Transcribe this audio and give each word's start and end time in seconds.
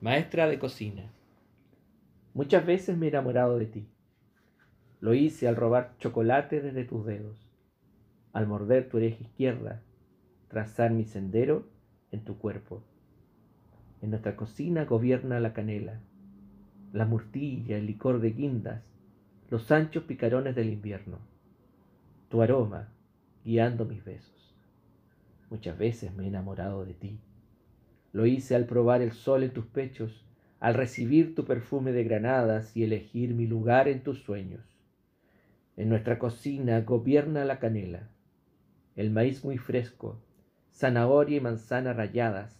maestra 0.00 0.46
de 0.46 0.58
cocina. 0.58 1.10
Muchas 2.34 2.66
veces 2.66 2.98
me 2.98 3.06
he 3.06 3.08
enamorado 3.08 3.58
de 3.58 3.66
ti. 3.66 3.88
Lo 5.00 5.14
hice 5.14 5.48
al 5.48 5.56
robar 5.56 5.96
chocolate 5.98 6.60
desde 6.60 6.84
tus 6.84 7.06
dedos, 7.06 7.50
al 8.32 8.46
morder 8.46 8.88
tu 8.88 8.98
oreja 8.98 9.22
izquierda, 9.22 9.82
trazar 10.48 10.90
mi 10.90 11.04
sendero 11.04 11.66
en 12.12 12.24
tu 12.24 12.36
cuerpo. 12.36 12.82
En 14.02 14.10
nuestra 14.10 14.36
cocina 14.36 14.84
gobierna 14.84 15.40
la 15.40 15.54
canela, 15.54 16.00
la 16.92 17.06
murtilla, 17.06 17.78
el 17.78 17.86
licor 17.86 18.20
de 18.20 18.32
guindas, 18.32 18.82
los 19.48 19.70
anchos 19.72 20.04
picarones 20.04 20.54
del 20.54 20.70
invierno, 20.70 21.18
tu 22.28 22.42
aroma 22.42 22.88
guiando 23.44 23.86
mis 23.86 24.04
besos. 24.04 24.54
Muchas 25.48 25.78
veces 25.78 26.14
me 26.14 26.24
he 26.24 26.28
enamorado 26.28 26.84
de 26.84 26.92
ti. 26.92 27.18
Lo 28.16 28.24
hice 28.24 28.54
al 28.54 28.64
probar 28.64 29.02
el 29.02 29.12
sol 29.12 29.42
en 29.42 29.50
tus 29.50 29.66
pechos, 29.66 30.24
al 30.58 30.72
recibir 30.72 31.34
tu 31.34 31.44
perfume 31.44 31.92
de 31.92 32.02
granadas 32.02 32.74
y 32.74 32.82
elegir 32.82 33.34
mi 33.34 33.46
lugar 33.46 33.88
en 33.88 34.02
tus 34.02 34.22
sueños. 34.22 34.62
En 35.76 35.90
nuestra 35.90 36.18
cocina 36.18 36.80
gobierna 36.80 37.44
la 37.44 37.58
canela, 37.58 38.08
el 38.94 39.10
maíz 39.10 39.44
muy 39.44 39.58
fresco, 39.58 40.18
zanahoria 40.72 41.36
y 41.36 41.40
manzana 41.40 41.92
rayadas, 41.92 42.58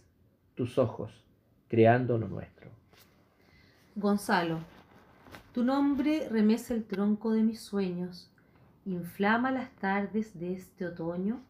tus 0.53 0.77
ojos, 0.77 1.25
creando 1.69 2.19
lo 2.19 2.27
nuestro. 2.27 2.69
Gonzalo, 3.95 4.59
tu 5.55 5.63
nombre 5.63 6.29
remece 6.29 6.75
el 6.75 6.83
tronco 6.83 7.31
de 7.31 7.41
mis 7.41 7.61
sueños, 7.61 8.31
inflama 8.85 9.49
las 9.49 9.71
tardes 9.77 10.39
de 10.39 10.53
este 10.53 10.85
otoño, 10.85 11.41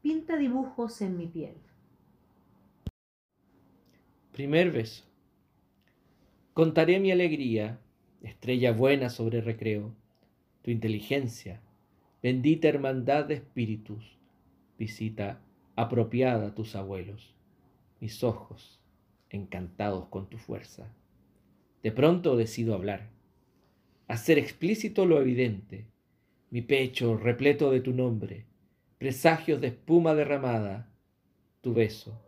pinta 0.00 0.36
dibujos 0.36 1.02
en 1.02 1.16
mi 1.16 1.26
piel. 1.26 1.56
Primer 4.32 4.70
beso. 4.70 5.04
Contaré 6.54 6.98
mi 7.00 7.12
alegría, 7.12 7.78
estrella 8.22 8.72
buena 8.72 9.10
sobre 9.10 9.42
recreo, 9.42 9.94
tu 10.62 10.70
inteligencia, 10.70 11.60
bendita 12.22 12.66
hermandad 12.66 13.26
de 13.26 13.34
espíritus, 13.34 14.16
visita 14.78 15.42
apropiada 15.76 16.46
a 16.46 16.54
tus 16.54 16.76
abuelos, 16.76 17.34
mis 18.00 18.24
ojos, 18.24 18.80
encantados 19.28 20.06
con 20.06 20.30
tu 20.30 20.38
fuerza. 20.38 20.90
De 21.82 21.92
pronto 21.92 22.34
decido 22.34 22.74
hablar, 22.74 23.10
hacer 24.08 24.38
explícito 24.38 25.04
lo 25.04 25.20
evidente, 25.20 25.84
mi 26.50 26.62
pecho 26.62 27.18
repleto 27.18 27.70
de 27.70 27.82
tu 27.82 27.92
nombre, 27.92 28.46
presagios 28.96 29.60
de 29.60 29.66
espuma 29.66 30.14
derramada, 30.14 30.90
tu 31.60 31.74
beso, 31.74 32.18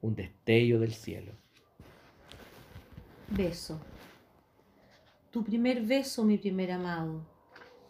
un 0.00 0.14
destello 0.14 0.78
del 0.80 0.92
cielo. 0.92 1.32
Beso. 3.28 3.78
Tu 5.30 5.44
primer 5.44 5.84
beso, 5.84 6.24
mi 6.24 6.38
primer 6.38 6.70
amado. 6.72 7.26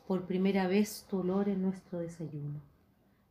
Por 0.07 0.27
primera 0.27 0.67
vez 0.67 1.07
tu 1.09 1.19
olor 1.19 1.49
en 1.49 1.63
nuestro 1.63 2.01
desayuno. 2.01 2.61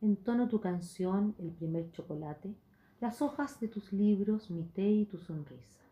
Entono 0.00 0.48
tu 0.48 0.60
canción, 0.60 1.34
el 1.38 1.50
primer 1.50 1.90
chocolate, 1.90 2.54
las 3.00 3.20
hojas 3.20 3.58
de 3.60 3.68
tus 3.68 3.92
libros, 3.92 4.50
mi 4.50 4.64
té 4.64 4.88
y 4.88 5.04
tu 5.06 5.18
sonrisa. 5.18 5.84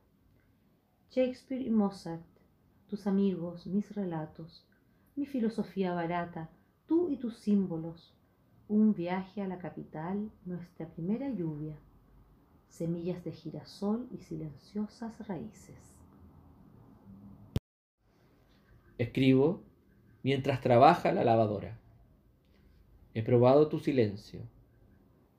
Shakespeare 1.11 1.63
y 1.63 1.71
Mozart, 1.71 2.25
tus 2.89 3.07
amigos, 3.07 3.67
mis 3.67 3.95
relatos, 3.95 4.65
mi 5.17 5.27
filosofía 5.27 5.93
barata, 5.93 6.51
tú 6.87 7.11
y 7.11 7.17
tus 7.17 7.37
símbolos, 7.39 8.15
un 8.69 8.95
viaje 8.95 9.43
a 9.43 9.49
la 9.49 9.59
capital, 9.59 10.31
nuestra 10.45 10.89
primera 10.89 11.29
lluvia, 11.31 11.77
semillas 12.69 13.25
de 13.25 13.33
girasol 13.33 14.09
y 14.13 14.19
silenciosas 14.19 15.27
raíces. 15.27 15.77
Escribo 18.99 19.63
mientras 20.23 20.61
trabaja 20.61 21.13
la 21.13 21.25
lavadora. 21.25 21.79
He 23.15 23.23
probado 23.23 23.69
tu 23.69 23.79
silencio. 23.79 24.41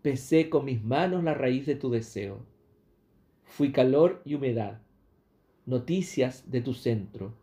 Pesé 0.02 0.50
con 0.50 0.66
mis 0.66 0.84
manos 0.84 1.24
la 1.24 1.34
raíz 1.34 1.66
de 1.66 1.76
tu 1.76 1.90
deseo. 1.90 2.46
Fui 3.44 3.72
calor 3.72 4.22
y 4.26 4.36
humedad, 4.36 4.82
noticias 5.66 6.50
de 6.52 6.62
tu 6.62 6.74
centro, 6.74 7.34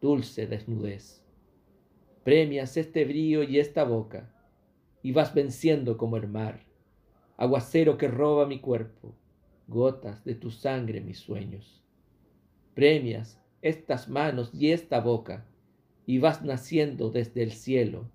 dulce 0.00 0.46
desnudez. 0.46 1.22
Premias 2.24 2.76
este 2.76 3.04
brío 3.04 3.42
y 3.42 3.58
esta 3.58 3.84
boca, 3.84 4.32
y 5.02 5.12
vas 5.12 5.34
venciendo 5.34 5.96
como 5.96 6.16
el 6.16 6.28
mar, 6.28 6.64
aguacero 7.36 7.98
que 7.98 8.08
roba 8.08 8.46
mi 8.46 8.60
cuerpo, 8.60 9.14
gotas 9.66 10.24
de 10.24 10.34
tu 10.34 10.50
sangre 10.50 11.00
mis 11.00 11.18
sueños. 11.18 11.82
Premias 12.74 13.40
estas 13.62 14.08
manos 14.08 14.50
y 14.54 14.70
esta 14.70 15.00
boca, 15.00 15.44
y 16.06 16.18
vas 16.18 16.42
naciendo 16.42 17.10
desde 17.10 17.42
el 17.42 17.52
cielo. 17.52 18.08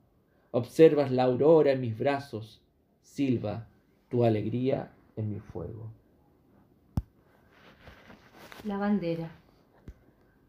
Observas 0.52 1.12
la 1.12 1.24
aurora 1.24 1.72
en 1.72 1.82
mis 1.82 1.98
brazos, 1.98 2.62
silba 3.02 3.68
tu 4.10 4.24
alegría 4.24 4.92
en 5.16 5.30
mi 5.30 5.40
fuego. 5.40 5.92
La 8.64 8.78
bandera. 8.78 9.32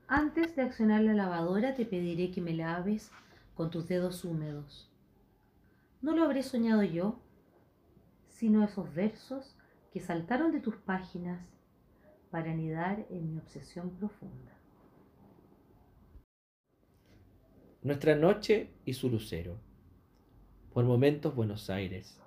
Antes 0.06 0.54
de 0.54 0.62
accionar 0.62 1.00
la 1.00 1.14
lavadora 1.14 1.74
te 1.74 1.86
pediré 1.86 2.30
que 2.30 2.40
me 2.42 2.52
laves 2.52 3.10
con 3.54 3.70
tus 3.70 3.88
dedos 3.88 4.24
húmedos. 4.24 4.90
No 6.02 6.14
lo 6.14 6.24
habré 6.24 6.42
soñado 6.42 6.82
yo, 6.82 7.18
sino 8.28 8.62
esos 8.64 8.92
versos 8.94 9.56
que 9.92 10.00
saltaron 10.00 10.52
de 10.52 10.60
tus 10.60 10.76
páginas 10.76 11.40
para 12.30 12.50
anidar 12.50 13.06
en 13.10 13.30
mi 13.30 13.38
obsesión 13.38 13.90
profunda. 13.90 14.52
Nuestra 17.82 18.16
noche 18.16 18.70
y 18.86 18.94
su 18.94 19.10
lucero. 19.10 19.58
Por 20.72 20.84
momentos 20.84 21.34
Buenos 21.34 21.68
Aires. 21.68 22.20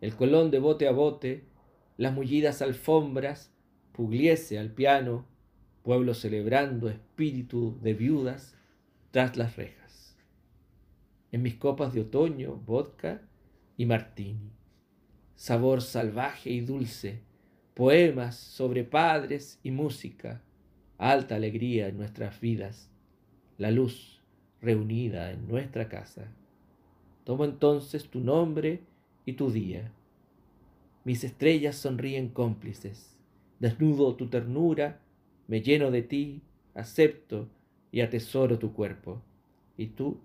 El 0.00 0.16
colón 0.16 0.50
de 0.50 0.60
bote 0.60 0.88
a 0.88 0.92
bote, 0.92 1.44
las 1.96 2.14
mullidas 2.14 2.62
alfombras, 2.62 3.52
Pugliese 3.92 4.60
al 4.60 4.70
piano, 4.70 5.26
pueblo 5.82 6.14
celebrando 6.14 6.88
espíritu 6.88 7.76
de 7.82 7.94
viudas 7.94 8.56
tras 9.10 9.36
las 9.36 9.56
rejas. 9.56 10.16
En 11.32 11.42
mis 11.42 11.56
copas 11.56 11.92
de 11.92 12.02
otoño, 12.02 12.54
vodka 12.64 13.22
y 13.76 13.86
martini. 13.86 14.52
Sabor 15.38 15.82
salvaje 15.82 16.50
y 16.50 16.62
dulce, 16.62 17.20
poemas 17.74 18.34
sobre 18.34 18.82
padres 18.82 19.60
y 19.62 19.70
música, 19.70 20.42
alta 20.98 21.36
alegría 21.36 21.86
en 21.86 21.96
nuestras 21.96 22.40
vidas, 22.40 22.90
la 23.56 23.70
luz 23.70 24.20
reunida 24.60 25.30
en 25.30 25.46
nuestra 25.46 25.88
casa. 25.88 26.26
Tomo 27.22 27.44
entonces 27.44 28.08
tu 28.08 28.18
nombre 28.18 28.80
y 29.26 29.34
tu 29.34 29.52
día. 29.52 29.92
Mis 31.04 31.22
estrellas 31.22 31.76
sonríen 31.76 32.30
cómplices. 32.30 33.16
Desnudo 33.60 34.16
tu 34.16 34.26
ternura, 34.26 34.98
me 35.46 35.62
lleno 35.62 35.92
de 35.92 36.02
ti, 36.02 36.42
acepto 36.74 37.48
y 37.92 38.00
atesoro 38.00 38.58
tu 38.58 38.72
cuerpo. 38.72 39.22
Y 39.76 39.86
tú, 39.86 40.18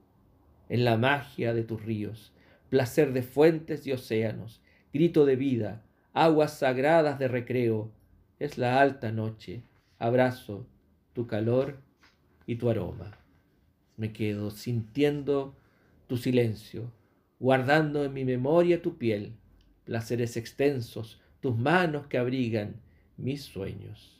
en 0.69 0.83
la 0.83 0.97
magia 0.97 1.53
de 1.53 1.63
tus 1.63 1.85
ríos, 1.85 2.33
placer 2.69 3.13
de 3.13 3.21
fuentes 3.21 3.85
y 3.85 3.91
océanos, 3.91 4.62
grito 4.93 5.25
de 5.25 5.35
vida, 5.35 5.83
aguas 6.13 6.59
sagradas 6.59 7.17
de 7.17 7.27
recreo, 7.27 7.91
es 8.39 8.59
la 8.59 8.79
alta 8.79 9.11
noche, 9.11 9.63
abrazo 9.97 10.67
tu 11.13 11.27
calor 11.27 11.79
y 12.45 12.55
tu 12.55 12.69
aroma. 12.69 13.17
Me 13.97 14.13
quedo 14.13 14.51
sintiendo 14.51 15.55
tu 16.07 16.17
silencio, 16.17 16.91
guardando 17.39 18.03
en 18.03 18.13
mi 18.13 18.25
memoria 18.25 18.81
tu 18.81 18.97
piel, 18.97 19.33
placeres 19.85 20.37
extensos, 20.37 21.21
tus 21.39 21.57
manos 21.57 22.07
que 22.07 22.17
abrigan 22.17 22.75
mis 23.17 23.43
sueños. 23.43 24.19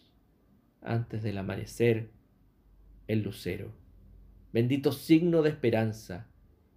Antes 0.82 1.24
del 1.24 1.38
amanecer, 1.38 2.10
el 3.08 3.22
lucero, 3.22 3.72
bendito 4.52 4.92
signo 4.92 5.42
de 5.42 5.50
esperanza, 5.50 6.28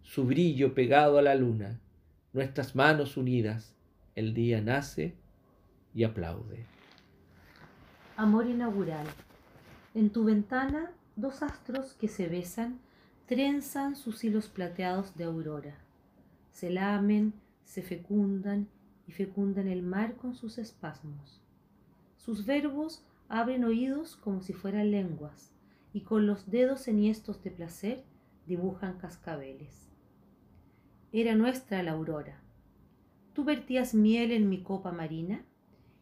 su 0.03 0.25
brillo 0.25 0.75
pegado 0.75 1.19
a 1.19 1.23
la 1.23 1.35
luna, 1.35 1.81
nuestras 2.33 2.75
manos 2.75 3.17
unidas, 3.17 3.76
el 4.17 4.33
día 4.33 4.63
nace 4.63 5.15
y 5.95 6.05
aplaude. 6.05 6.67
Amor 8.17 8.47
inaugural. 8.47 9.07
En 9.95 10.11
tu 10.11 10.25
ventana, 10.25 10.91
dos 11.17 11.43
astros 11.43 11.93
que 11.95 12.09
se 12.09 12.27
besan 12.27 12.81
trenzan 13.27 13.95
sus 13.95 14.25
hilos 14.25 14.49
plateados 14.49 15.17
de 15.17 15.25
aurora, 15.25 15.77
se 16.51 16.71
lamen, 16.71 17.35
se 17.65 17.83
fecundan 17.83 18.69
y 19.07 19.13
fecundan 19.13 19.69
el 19.69 19.83
mar 19.83 20.17
con 20.17 20.35
sus 20.35 20.57
espasmos. 20.59 21.43
Sus 22.17 22.47
verbos 22.47 23.05
abren 23.29 23.65
oídos 23.65 24.17
como 24.17 24.41
si 24.41 24.55
fueran 24.55 24.91
lenguas 24.91 25.53
y 25.93 26.01
con 26.03 26.27
los 26.27 26.51
dedos 26.51 26.89
enhiestos 26.89 27.43
de 27.43 27.51
placer 27.51 28.05
dibujan 28.47 28.97
cascabeles. 28.97 29.91
Era 31.13 31.35
nuestra 31.35 31.83
la 31.83 31.93
aurora. 31.93 32.46
Tú 33.37 33.45
vertías 33.45 33.93
miel 33.93 34.33
en 34.33 34.49
mi 34.49 34.63
copa 34.63 34.93
marina 34.93 35.45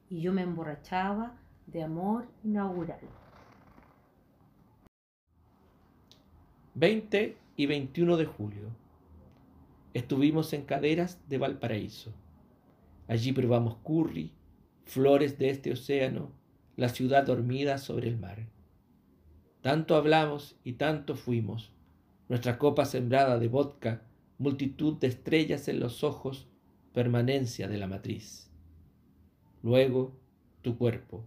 y 0.08 0.20
yo 0.20 0.32
me 0.32 0.42
emborrachaba 0.42 1.36
de 1.66 1.82
amor 1.82 2.28
inaugural. 2.44 3.00
20 6.76 7.36
y 7.56 7.66
21 7.66 8.16
de 8.19 8.25
julio. 8.26 8.69
Estuvimos 9.94 10.52
en 10.52 10.62
Caderas 10.62 11.28
de 11.28 11.38
Valparaíso. 11.38 12.12
Allí 13.08 13.32
probamos 13.32 13.78
curry, 13.82 14.31
flores 14.84 15.36
de 15.36 15.50
este 15.50 15.72
océano, 15.72 16.31
la 16.76 16.88
ciudad 16.88 17.26
dormida 17.26 17.78
sobre 17.78 18.06
el 18.06 18.16
mar. 18.16 18.46
Tanto 19.60 19.96
hablamos 19.96 20.56
y 20.62 20.75
tanto 20.75 21.16
fuimos, 21.16 21.72
nuestra 22.28 22.58
copa 22.58 22.84
sembrada 22.84 23.40
de 23.40 23.48
vodka, 23.48 24.02
multitud 24.38 25.00
de 25.00 25.08
estrellas 25.08 25.66
en 25.66 25.81
los 25.81 26.04
ojos, 26.04 26.46
permanencia 26.94 27.67
de 27.67 27.76
la 27.76 27.88
matriz. 27.88 28.49
Luego, 29.62 30.17
tu 30.62 30.79
cuerpo. 30.79 31.26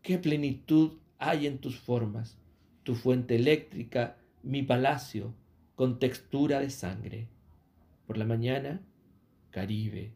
Qué 0.00 0.16
plenitud 0.16 0.94
hay 1.18 1.46
en 1.46 1.58
tus 1.58 1.78
formas, 1.78 2.38
tu 2.84 2.94
fuente 2.94 3.36
eléctrica, 3.36 4.16
mi 4.42 4.62
palacio, 4.62 5.34
con 5.74 5.98
textura 5.98 6.60
de 6.60 6.70
sangre. 6.70 7.28
Por 8.06 8.16
la 8.16 8.24
mañana, 8.24 8.80
Caribe, 9.50 10.14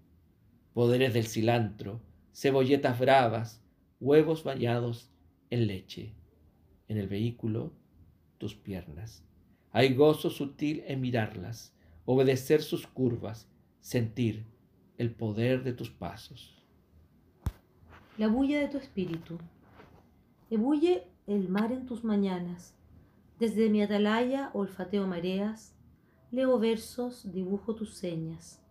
poderes 0.72 1.12
del 1.12 1.26
cilantro, 1.26 2.00
cebolletas 2.32 2.98
bravas, 2.98 3.62
huevos 4.00 4.42
bañados 4.42 5.10
en 5.50 5.66
leche. 5.66 6.14
En 6.88 6.96
el 6.96 7.08
vehículo, 7.08 7.74
tus 8.38 8.54
piernas. 8.54 9.22
Hay 9.70 9.92
gozo 9.92 10.30
sutil 10.30 10.82
en 10.86 11.02
mirarlas, 11.02 11.74
obedecer 12.06 12.62
sus 12.62 12.86
curvas, 12.86 13.50
sentir 13.82 14.46
el 14.98 15.14
poder 15.14 15.64
de 15.64 15.72
tus 15.72 15.90
pasos. 15.90 16.62
La 18.18 18.28
bulla 18.28 18.60
de 18.60 18.68
tu 18.68 18.78
espíritu. 18.78 19.38
Ebulle 20.50 21.06
el 21.26 21.48
mar 21.48 21.72
en 21.72 21.86
tus 21.86 22.04
mañanas. 22.04 22.74
Desde 23.38 23.70
mi 23.70 23.82
atalaya 23.82 24.50
olfateo 24.52 25.06
mareas, 25.06 25.74
leo 26.30 26.58
versos, 26.58 27.32
dibujo 27.32 27.74
tus 27.74 27.94
señas. 27.94 28.62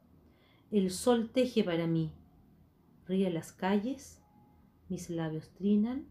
El 0.72 0.92
sol 0.92 1.32
teje 1.34 1.64
para 1.64 1.88
mí. 1.88 2.14
Ríe 3.08 3.30
las 3.30 3.52
calles, 3.52 4.22
mis 4.90 5.10
labios 5.10 5.50
trinan 5.56 6.06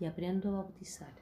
y 0.00 0.06
aprendo 0.06 0.50
a 0.50 0.62
bautizar. 0.62 1.12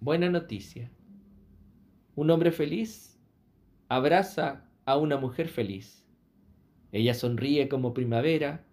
Buena 0.00 0.28
noticia. 0.28 0.90
Un 2.16 2.30
hombre 2.30 2.50
feliz 2.50 3.11
abraza 3.94 4.64
a 4.86 4.96
una 4.96 5.18
mujer 5.18 5.48
feliz. 5.48 6.08
Ella 6.92 7.12
sonríe 7.12 7.68
como 7.68 7.92
primavera, 7.92 8.64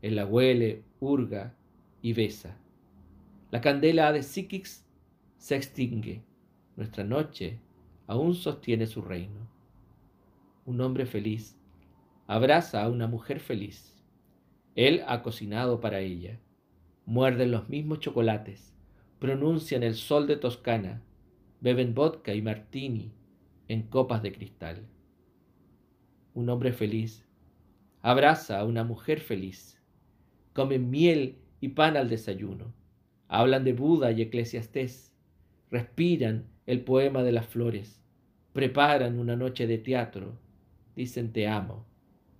él 0.00 0.14
la 0.14 0.26
huele, 0.26 0.84
hurga 1.00 1.56
y 2.02 2.12
besa. 2.12 2.56
La 3.50 3.60
candela 3.60 4.12
de 4.12 4.22
Sikix 4.22 4.86
se 5.38 5.56
extingue. 5.56 6.22
Nuestra 6.76 7.02
noche 7.02 7.58
aún 8.06 8.36
sostiene 8.36 8.86
su 8.86 9.02
reino. 9.02 9.40
Un 10.66 10.80
hombre 10.80 11.04
feliz 11.04 11.58
abraza 12.28 12.84
a 12.84 12.88
una 12.88 13.08
mujer 13.08 13.40
feliz. 13.40 14.00
Él 14.76 15.02
ha 15.08 15.24
cocinado 15.24 15.80
para 15.80 15.98
ella. 15.98 16.38
Muerden 17.06 17.50
los 17.50 17.68
mismos 17.68 17.98
chocolates 17.98 18.72
pronuncian 19.18 19.82
el 19.82 19.96
sol 19.96 20.28
de 20.28 20.36
Toscana, 20.36 21.02
beben 21.60 21.92
vodka 21.92 22.34
y 22.34 22.40
martini 22.40 23.10
en 23.74 23.82
copas 23.82 24.22
de 24.22 24.32
cristal. 24.32 24.86
Un 26.32 26.48
hombre 26.48 26.72
feliz 26.72 27.26
abraza 28.02 28.60
a 28.60 28.64
una 28.64 28.84
mujer 28.84 29.18
feliz, 29.18 29.82
comen 30.52 30.90
miel 30.90 31.38
y 31.60 31.70
pan 31.70 31.96
al 31.96 32.08
desayuno, 32.08 32.72
hablan 33.26 33.64
de 33.64 33.72
Buda 33.72 34.12
y 34.12 34.22
Eclesiastés, 34.22 35.12
respiran 35.72 36.46
el 36.66 36.82
poema 36.82 37.24
de 37.24 37.32
las 37.32 37.46
flores, 37.46 38.00
preparan 38.52 39.18
una 39.18 39.34
noche 39.34 39.66
de 39.66 39.78
teatro, 39.78 40.38
dicen 40.94 41.32
te 41.32 41.48
amo 41.48 41.84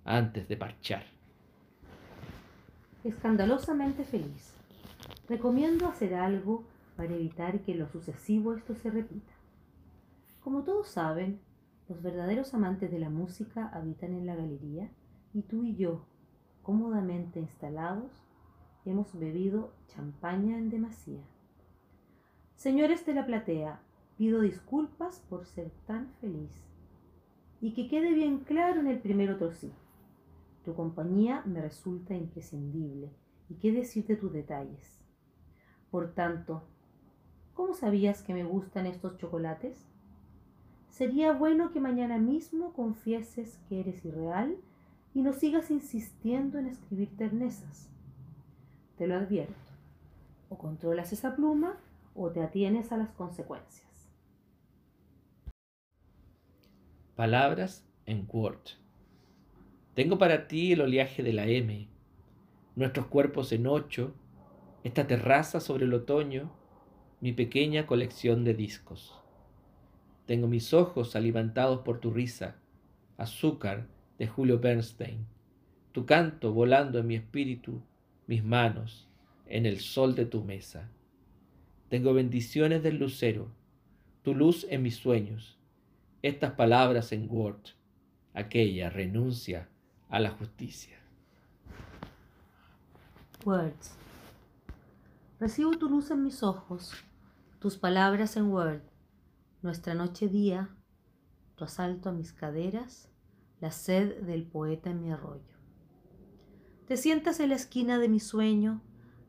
antes 0.05 0.47
de 0.47 0.55
parchar. 0.55 1.03
Escandalosamente 3.03 4.05
feliz. 4.05 4.53
Recomiendo 5.27 5.87
hacer 5.87 6.13
algo 6.13 6.63
para 6.95 7.13
evitar 7.13 7.59
que 7.59 7.75
lo 7.75 7.89
sucesivo 7.89 8.53
esto 8.53 8.73
se 8.75 8.89
repita. 8.89 9.34
Como 10.45 10.63
todos 10.63 10.89
saben, 10.89 11.41
los 11.89 12.03
verdaderos 12.03 12.53
amantes 12.53 12.91
de 12.91 12.99
la 12.99 13.09
música 13.09 13.67
habitan 13.69 14.13
en 14.13 14.27
la 14.27 14.35
galería 14.35 14.91
y 15.33 15.41
tú 15.41 15.63
y 15.63 15.75
yo, 15.75 16.05
cómodamente 16.61 17.39
instalados, 17.39 18.11
hemos 18.85 19.17
bebido 19.17 19.73
champaña 19.87 20.59
en 20.59 20.69
demasía. 20.69 21.23
Señores 22.53 23.07
de 23.07 23.15
la 23.15 23.25
platea, 23.25 23.81
pido 24.19 24.41
disculpas 24.41 25.19
por 25.31 25.47
ser 25.47 25.71
tan 25.87 26.11
feliz 26.21 26.51
y 27.59 27.73
que 27.73 27.87
quede 27.87 28.13
bien 28.13 28.41
claro 28.41 28.81
en 28.81 28.87
el 28.87 28.99
primer 28.99 29.31
otro. 29.31 29.49
Tu 30.63 30.75
compañía 30.75 31.41
me 31.47 31.59
resulta 31.59 32.13
imprescindible 32.13 33.09
y 33.49 33.55
qué 33.55 33.71
decir 33.71 34.05
de 34.05 34.15
tus 34.15 34.31
detalles. 34.31 35.01
Por 35.89 36.13
tanto, 36.13 36.61
¿Cómo 37.55 37.73
sabías 37.73 38.21
que 38.21 38.33
me 38.33 38.43
gustan 38.43 38.85
estos 38.85 39.17
chocolates? 39.17 39.87
Sería 40.95 41.33
bueno 41.33 41.73
que 41.73 41.81
mañana 41.81 42.17
mismo 42.17 42.71
confieses 42.71 43.59
que 43.67 43.81
eres 43.81 44.05
irreal 44.05 44.55
y 45.13 45.23
no 45.23 45.33
sigas 45.33 45.69
insistiendo 45.69 46.57
en 46.57 46.67
escribir 46.67 47.09
ternezas. 47.17 47.89
Te 48.97 49.05
lo 49.05 49.15
advierto. 49.15 49.73
O 50.47 50.57
controlas 50.57 51.11
esa 51.11 51.35
pluma 51.35 51.75
o 52.15 52.31
te 52.31 52.41
atienes 52.41 52.93
a 52.93 52.97
las 52.97 53.09
consecuencias. 53.09 54.09
Palabras 57.17 57.85
en 58.05 58.25
Word. 58.31 58.61
Tengo 59.95 60.17
para 60.17 60.47
ti 60.47 60.71
el 60.71 60.79
oleaje 60.79 61.23
de 61.23 61.33
la 61.33 61.45
M, 61.45 61.89
nuestros 62.77 63.07
cuerpos 63.07 63.51
en 63.51 63.67
ocho, 63.67 64.13
esta 64.85 65.05
terraza 65.07 65.59
sobre 65.59 65.83
el 65.83 65.93
otoño, 65.93 66.53
mi 67.19 67.33
pequeña 67.33 67.85
colección 67.85 68.45
de 68.45 68.53
discos. 68.53 69.24
Tengo 70.25 70.47
mis 70.47 70.73
ojos 70.73 71.15
alimentados 71.15 71.81
por 71.81 71.99
tu 71.99 72.11
risa, 72.11 72.55
azúcar 73.17 73.87
de 74.17 74.27
Julio 74.27 74.59
Bernstein, 74.59 75.25
tu 75.91 76.05
canto 76.05 76.51
volando 76.51 76.99
en 76.99 77.07
mi 77.07 77.15
espíritu, 77.15 77.81
mis 78.27 78.43
manos 78.43 79.07
en 79.45 79.65
el 79.65 79.79
sol 79.79 80.15
de 80.15 80.25
tu 80.25 80.43
mesa. 80.43 80.89
Tengo 81.89 82.13
bendiciones 82.13 82.81
del 82.81 82.97
lucero, 82.97 83.49
tu 84.23 84.33
luz 84.33 84.65
en 84.69 84.81
mis 84.81 84.95
sueños, 84.95 85.59
estas 86.23 86.53
palabras 86.53 87.11
en 87.11 87.27
Word, 87.29 87.61
aquella 88.33 88.89
renuncia 88.89 89.69
a 90.09 90.19
la 90.19 90.31
justicia. 90.31 90.97
Words. 93.45 93.93
Recibo 95.39 95.77
tu 95.77 95.87
luz 95.87 96.09
en 96.09 96.23
mis 96.23 96.41
ojos, 96.41 96.93
tus 97.59 97.77
palabras 97.77 98.35
en 98.37 98.45
Word, 98.45 98.81
nuestra 99.65 99.95
noche 99.95 100.27
día, 100.27 100.69
tu 101.55 101.63
asalto 101.63 102.09
a 102.09 102.11
mis 102.11 102.31
caderas, 102.31 103.11
la 103.59 103.71
sed 103.71 104.21
del 104.21 104.43
poeta 104.45 104.91
en 104.91 105.01
mi 105.01 105.11
arroyo. 105.11 105.55
Te 106.87 106.97
sientas 106.97 107.39
en 107.39 107.49
la 107.49 107.55
esquina 107.55 107.97
de 107.97 108.07
mi 108.07 108.19
sueño, 108.19 108.83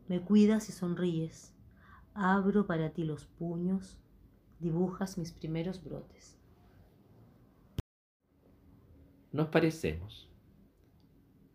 me 0.09 0.21
cuidas 0.21 0.69
y 0.69 0.73
sonríes, 0.73 1.55
abro 2.13 2.67
para 2.67 2.91
ti 2.91 3.05
los 3.05 3.25
puños, 3.25 3.99
dibujas 4.61 5.17
mis 5.17 5.33
primeros 5.33 5.83
brotes. 5.83 6.39
Nos 9.33 9.49
parecemos, 9.49 10.29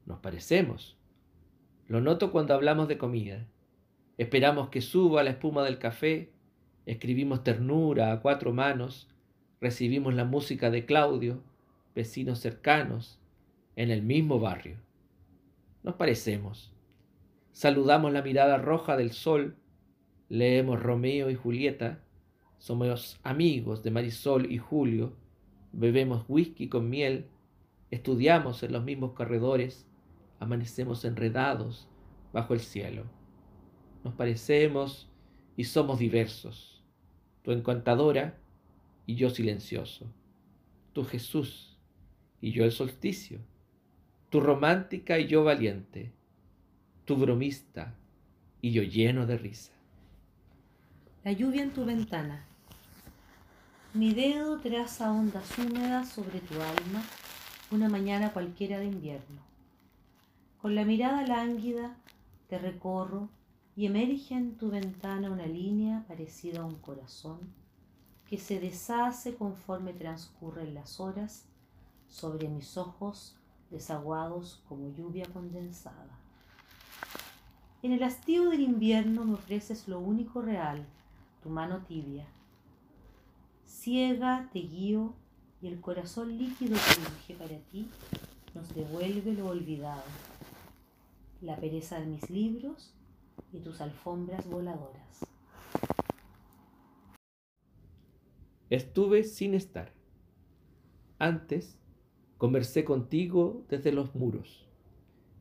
nos 0.08 0.20
parecemos. 0.20 0.98
Lo 1.88 2.02
noto 2.02 2.32
cuando 2.32 2.56
hablamos 2.56 2.88
de 2.88 2.98
comida 2.98 3.48
Esperamos 4.22 4.70
que 4.70 4.82
suba 4.82 5.24
la 5.24 5.32
espuma 5.32 5.64
del 5.64 5.80
café, 5.80 6.32
escribimos 6.92 7.44
ternura 7.44 8.12
a 8.12 8.22
cuatro 8.22 8.54
manos, 8.54 9.08
recibimos 9.60 10.14
la 10.14 10.26
música 10.26 10.70
de 10.70 10.86
Claudio, 10.86 11.42
vecinos 11.96 12.40
cercanos, 12.40 13.20
en 13.76 13.92
el 13.92 14.02
mismo 14.02 14.40
barrio. 14.40 14.78
Nos 15.84 15.96
parecemos. 15.96 16.74
Saludamos 17.52 18.12
la 18.12 18.22
mirada 18.22 18.58
roja 18.58 18.98
del 18.98 19.12
sol, 19.12 19.56
leemos 20.30 20.82
Romeo 20.82 21.30
y 21.30 21.36
Julieta, 21.36 22.04
somos 22.58 23.20
amigos 23.24 23.84
de 23.84 23.92
Marisol 23.92 24.52
y 24.52 24.58
Julio, 24.58 25.14
bebemos 25.72 26.26
whisky 26.28 26.68
con 26.68 26.90
miel, 26.90 27.26
estudiamos 27.90 28.64
en 28.64 28.74
los 28.74 28.84
mismos 28.84 29.14
corredores, 29.14 29.88
amanecemos 30.40 31.06
enredados 31.06 31.88
bajo 32.32 32.54
el 32.54 32.60
cielo 32.60 33.06
nos 34.04 34.14
parecemos 34.16 35.08
y 35.56 35.64
somos 35.66 36.00
diversos. 36.00 36.71
Tu 37.44 37.52
encantadora 37.52 38.38
y 39.06 39.16
yo 39.16 39.30
silencioso. 39.30 40.06
Tu 40.94 41.04
Jesús 41.04 41.78
y 42.42 42.52
yo 42.52 42.64
el 42.64 42.72
solsticio. 42.72 43.40
Tu 44.30 44.40
romántica 44.40 45.20
y 45.20 45.28
yo 45.28 45.44
valiente. 45.44 46.12
tú 47.06 47.18
bromista 47.18 47.94
y 48.62 48.72
yo 48.72 48.84
lleno 48.84 49.26
de 49.26 49.38
risa. 49.38 49.72
La 51.24 51.32
lluvia 51.32 51.64
en 51.64 51.72
tu 51.72 51.84
ventana. 51.84 52.46
Mi 53.94 54.14
dedo 54.14 54.60
traza 54.60 55.12
ondas 55.12 55.58
húmedas 55.58 56.10
sobre 56.10 56.40
tu 56.40 56.54
alma 56.54 57.04
una 57.72 57.90
mañana 57.90 58.32
cualquiera 58.32 58.80
de 58.80 58.86
invierno. 58.86 59.42
Con 60.62 60.76
la 60.76 60.86
mirada 60.86 61.26
lánguida 61.26 61.96
te 62.48 62.60
recorro 62.60 63.30
y 63.76 63.86
emerge 63.86 64.36
en 64.36 64.58
tu 64.58 64.70
ventana 64.70 65.32
una 65.32 65.46
línea 65.46 66.04
parecida 66.08 66.62
a 66.62 66.66
un 66.66 66.76
corazón 66.76 67.40
que 68.28 68.38
se 68.38 68.60
deshace 68.60 69.36
conforme 69.36 69.94
transcurren 69.94 70.74
las 70.74 71.00
horas 71.00 71.46
sobre 72.08 72.50
mis 72.50 72.78
ojos 72.78 73.36
desaguados 73.70 74.62
como 74.68 74.94
lluvia 74.94 75.26
condensada. 75.32 76.20
En 77.82 77.94
el 77.94 78.04
hastío 78.04 78.50
del 78.50 78.62
invierno 78.62 79.26
me 79.26 79.34
ofreces 79.34 79.88
lo 79.88 80.00
único 80.00 80.42
real, 80.42 80.86
tu 81.42 81.50
mano 81.50 81.80
tibia. 81.88 82.28
Ciega 83.66 84.50
te 84.54 84.60
guío 84.60 85.14
y 85.62 85.68
el 85.68 85.80
corazón 85.80 86.38
líquido 86.38 86.76
que 86.76 87.02
dibujé 87.02 87.34
para 87.36 87.60
ti 87.72 87.90
nos 88.54 88.74
devuelve 88.76 89.34
lo 89.34 89.48
olvidado, 89.48 90.04
la 91.42 91.56
pereza 91.56 92.00
de 92.00 92.06
mis 92.06 92.30
libros 92.30 92.94
y 93.52 93.60
tus 93.60 93.82
alfombras 93.82 94.48
voladoras. 94.50 95.26
Estuve 98.70 99.24
sin 99.24 99.54
estar. 99.54 99.94
Antes 101.20 101.78
conversé 102.38 102.86
contigo 102.86 103.66
desde 103.70 103.92
los 103.92 104.16
muros. 104.16 104.66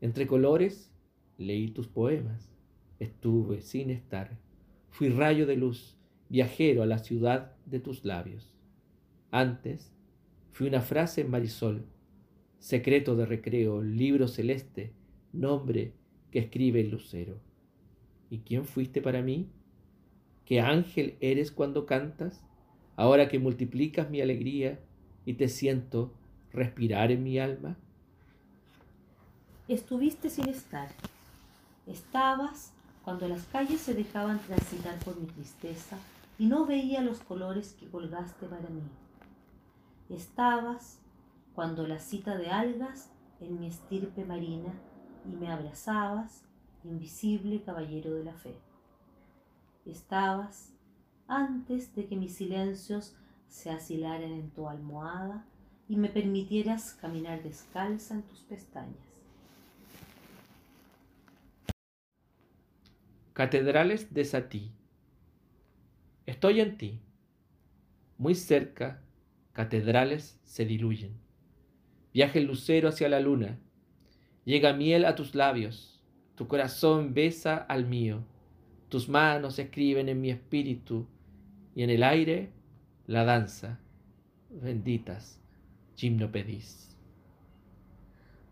Entre 0.01 0.27
colores 0.27 0.91
leí 1.39 1.71
tus 1.71 1.87
poemas. 1.87 2.51
Estuve 2.99 3.63
sin 3.63 3.91
estar. 3.91 4.37
Fui 4.91 5.09
rayo 5.09 5.47
de 5.47 5.57
luz, 5.57 5.97
viajero 6.29 6.83
a 6.83 6.87
la 6.87 6.99
ciudad 6.99 7.57
de 7.67 7.79
tus 7.81 8.05
labios. 8.05 8.55
Antes 9.31 9.93
fui 10.51 10.67
una 10.67 10.81
frase 10.81 11.21
en 11.21 11.31
marisol, 11.31 11.87
secreto 12.59 13.15
de 13.15 13.27
recreo, 13.27 13.81
libro 13.81 14.27
celeste, 14.27 14.93
nombre 15.33 15.95
que 16.31 16.41
escribe 16.41 16.81
el 16.81 16.91
lucero. 16.91 17.39
¿Y 18.31 18.39
quién 18.39 18.65
fuiste 18.65 19.03
para 19.03 19.23
mí? 19.23 19.51
¿Qué 20.47 20.61
ángel 20.61 21.17
eres 21.21 21.51
cuando 21.51 21.85
cantas? 21.85 22.41
Ahora 22.97 23.29
que 23.29 23.39
multiplicas 23.39 24.09
mi 24.09 24.21
alegría 24.21 24.79
y 25.27 25.35
te 25.35 25.49
siento 25.49 26.13
respirar 26.53 27.11
en 27.11 27.23
mi 27.23 27.39
alma. 27.39 27.77
Estuviste 29.69 30.31
sin 30.31 30.49
estar. 30.49 30.89
Estabas 31.87 32.73
cuando 33.05 33.29
las 33.29 33.45
calles 33.45 33.81
se 33.81 33.95
dejaban 33.95 34.39
transitar 34.41 34.99
por 35.01 35.19
mi 35.21 35.27
tristeza 35.27 35.99
y 36.39 36.47
no 36.47 36.67
veía 36.67 37.01
los 37.01 37.21
colores 37.21 37.77
que 37.79 37.87
colgaste 37.87 38.47
para 38.47 38.69
mí. 38.69 38.83
Estabas 40.09 40.99
cuando 41.55 41.87
la 41.87 41.99
cita 41.99 42.37
de 42.37 42.51
algas 42.51 43.11
en 43.41 43.59
mi 43.61 43.67
estirpe 43.67 44.25
marina 44.25 44.73
y 45.25 45.37
me 45.37 45.51
abrazabas 45.51 46.45
invisible 46.85 47.63
caballero 47.63 48.15
de 48.15 48.25
la 48.25 48.35
fe. 48.35 48.55
Estabas 49.87 50.73
antes 51.27 51.95
de 51.95 52.07
que 52.07 52.17
mis 52.17 52.35
silencios 52.35 53.15
se 53.49 53.71
asilaran 53.71 54.33
en 54.33 54.51
tu 54.51 54.69
almohada 54.69 55.45
y 55.89 55.97
me 55.97 56.09
permitieras 56.09 56.95
caminar 56.95 57.43
descalza 57.43 58.15
en 58.15 58.23
tus 58.23 58.41
pestañas. 58.41 58.97
Catedrales 63.33 64.13
de 64.13 64.25
Satí. 64.25 64.73
Estoy 66.27 66.61
en 66.61 66.77
ti. 66.77 67.01
Muy 68.19 68.35
cerca, 68.35 69.03
catedrales 69.53 70.39
se 70.45 70.67
diluyen. 70.67 71.19
Viaja 72.13 72.39
el 72.39 72.45
lucero 72.45 72.89
hacia 72.89 73.09
la 73.09 73.21
luna. 73.21 73.59
Llega 74.45 74.73
miel 74.73 75.05
a 75.05 75.15
tus 75.15 75.35
labios 75.35 75.90
tu 76.41 76.49
corazón 76.49 77.13
besa 77.13 77.59
al 77.59 77.87
mío, 77.87 78.25
tus 78.89 79.11
manos 79.11 79.59
escriben 79.59 80.09
en 80.09 80.23
mi 80.23 80.31
espíritu 80.31 81.07
y 81.75 81.83
en 81.83 81.91
el 81.91 82.03
aire 82.03 82.49
la 83.07 83.27
danza. 83.27 83.79
Benditas 84.49 85.39
gimnopedís. 85.97 86.97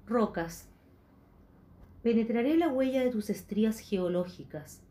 Rocas. 0.07 0.69
Penetraré 2.03 2.59
la 2.59 2.69
huella 2.69 3.03
de 3.03 3.11
tus 3.11 3.31
estrías 3.31 3.79
geológicas, 3.79 4.83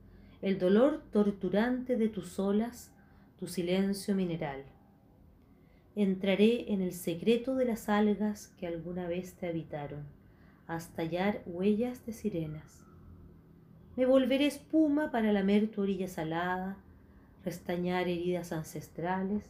el 0.41 0.57
dolor 0.57 1.03
torturante 1.11 1.97
de 1.97 2.09
tus 2.09 2.39
olas, 2.39 2.91
tu 3.37 3.45
silencio 3.45 4.15
mineral. 4.15 4.63
Entraré 5.95 6.73
en 6.73 6.81
el 6.81 6.93
secreto 6.93 7.53
de 7.53 7.65
las 7.65 7.89
algas 7.89 8.47
que 8.57 8.65
alguna 8.65 9.07
vez 9.07 9.35
te 9.35 9.47
habitaron, 9.47 10.03
hasta 10.65 11.03
hallar 11.03 11.43
huellas 11.45 12.03
de 12.07 12.13
sirenas 12.13 12.86
me 13.97 14.05
volveré 14.05 14.45
espuma 14.45 15.09
para 15.09 15.33
lamer 15.33 15.71
tu 15.71 15.81
orilla 15.81 16.07
salada, 16.07 16.77
restañar 17.43 18.07
heridas 18.07 18.51
ancestrales, 18.51 19.43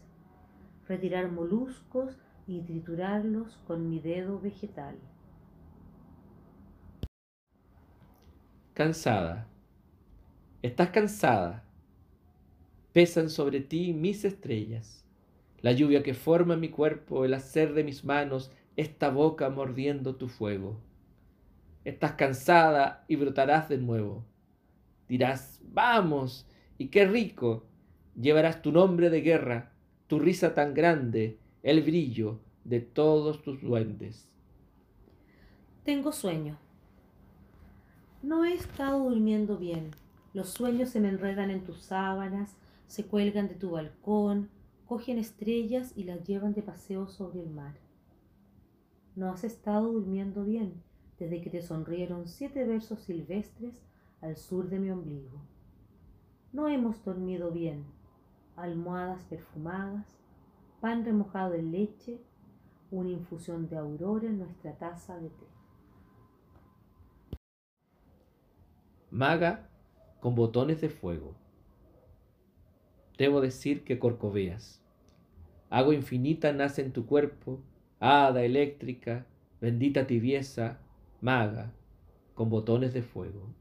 retirar 0.87 1.29
moluscos 1.29 2.15
y 2.47 2.61
triturarlos 2.61 3.57
con 3.67 3.89
mi 3.89 3.99
dedo 3.99 4.39
vegetal. 4.39 4.95
Cansada. 8.73 9.49
Estás 10.61 10.91
cansada. 10.91 11.65
Pesan 12.93 13.29
sobre 13.29 13.59
ti 13.59 13.91
mis 13.91 14.23
estrellas, 14.23 15.03
la 15.59 15.73
lluvia 15.73 16.03
que 16.03 16.13
forma 16.13 16.55
mi 16.55 16.69
cuerpo, 16.69 17.25
el 17.25 17.33
hacer 17.33 17.73
de 17.73 17.83
mis 17.83 18.05
manos, 18.05 18.49
esta 18.77 19.09
boca 19.09 19.49
mordiendo 19.49 20.15
tu 20.15 20.29
fuego. 20.29 20.79
Estás 21.83 22.13
cansada 22.13 23.03
y 23.09 23.17
brotarás 23.17 23.67
de 23.67 23.77
nuevo 23.77 24.23
Dirás, 25.07 25.61
vamos, 25.71 26.45
y 26.77 26.87
qué 26.87 27.05
rico. 27.05 27.63
Llevarás 28.19 28.61
tu 28.61 28.71
nombre 28.71 29.09
de 29.09 29.21
guerra, 29.21 29.71
tu 30.07 30.19
risa 30.19 30.53
tan 30.53 30.73
grande, 30.73 31.37
el 31.63 31.81
brillo 31.83 32.39
de 32.63 32.81
todos 32.81 33.41
tus 33.41 33.61
duendes. 33.61 34.29
Tengo 35.83 36.11
sueño. 36.11 36.57
No 38.21 38.43
he 38.43 38.53
estado 38.53 39.09
durmiendo 39.09 39.57
bien. 39.57 39.91
Los 40.33 40.49
sueños 40.49 40.89
se 40.89 40.99
me 40.99 41.09
enredan 41.09 41.51
en 41.51 41.63
tus 41.63 41.77
sábanas, 41.77 42.57
se 42.87 43.05
cuelgan 43.05 43.47
de 43.47 43.55
tu 43.55 43.71
balcón, 43.71 44.49
cogen 44.85 45.17
estrellas 45.17 45.93
y 45.95 46.03
las 46.03 46.25
llevan 46.25 46.53
de 46.53 46.63
paseo 46.63 47.07
sobre 47.07 47.41
el 47.41 47.49
mar. 47.49 47.75
No 49.15 49.29
has 49.29 49.43
estado 49.43 49.91
durmiendo 49.91 50.43
bien 50.43 50.81
desde 51.19 51.41
que 51.41 51.49
te 51.49 51.61
sonrieron 51.61 52.27
siete 52.27 52.63
versos 52.65 53.01
silvestres 53.01 53.81
al 54.21 54.35
sur 54.35 54.69
de 54.69 54.79
mi 54.79 54.89
ombligo. 54.89 55.39
No 56.51 56.67
hemos 56.67 57.03
dormido 57.03 57.51
bien. 57.51 57.85
Almohadas 58.55 59.23
perfumadas, 59.25 60.05
pan 60.81 61.05
remojado 61.05 61.53
en 61.53 61.71
leche, 61.71 62.19
una 62.89 63.11
infusión 63.11 63.69
de 63.69 63.77
aurora 63.77 64.27
en 64.27 64.39
nuestra 64.39 64.73
taza 64.77 65.19
de 65.19 65.29
té. 65.29 65.45
Maga 69.11 69.69
con 70.19 70.33
botones 70.33 70.81
de 70.81 70.89
fuego. 70.89 71.35
Debo 73.17 73.41
decir 73.41 73.83
que 73.83 73.99
corcoveas. 73.99 74.81
Agua 75.69 75.93
infinita 75.93 76.51
nace 76.53 76.81
en 76.81 76.93
tu 76.93 77.05
cuerpo, 77.05 77.59
hada 77.99 78.43
eléctrica, 78.43 79.27
bendita 79.61 80.07
tibieza, 80.07 80.79
maga, 81.21 81.71
con 82.33 82.49
botones 82.49 82.93
de 82.93 83.03
fuego 83.03 83.56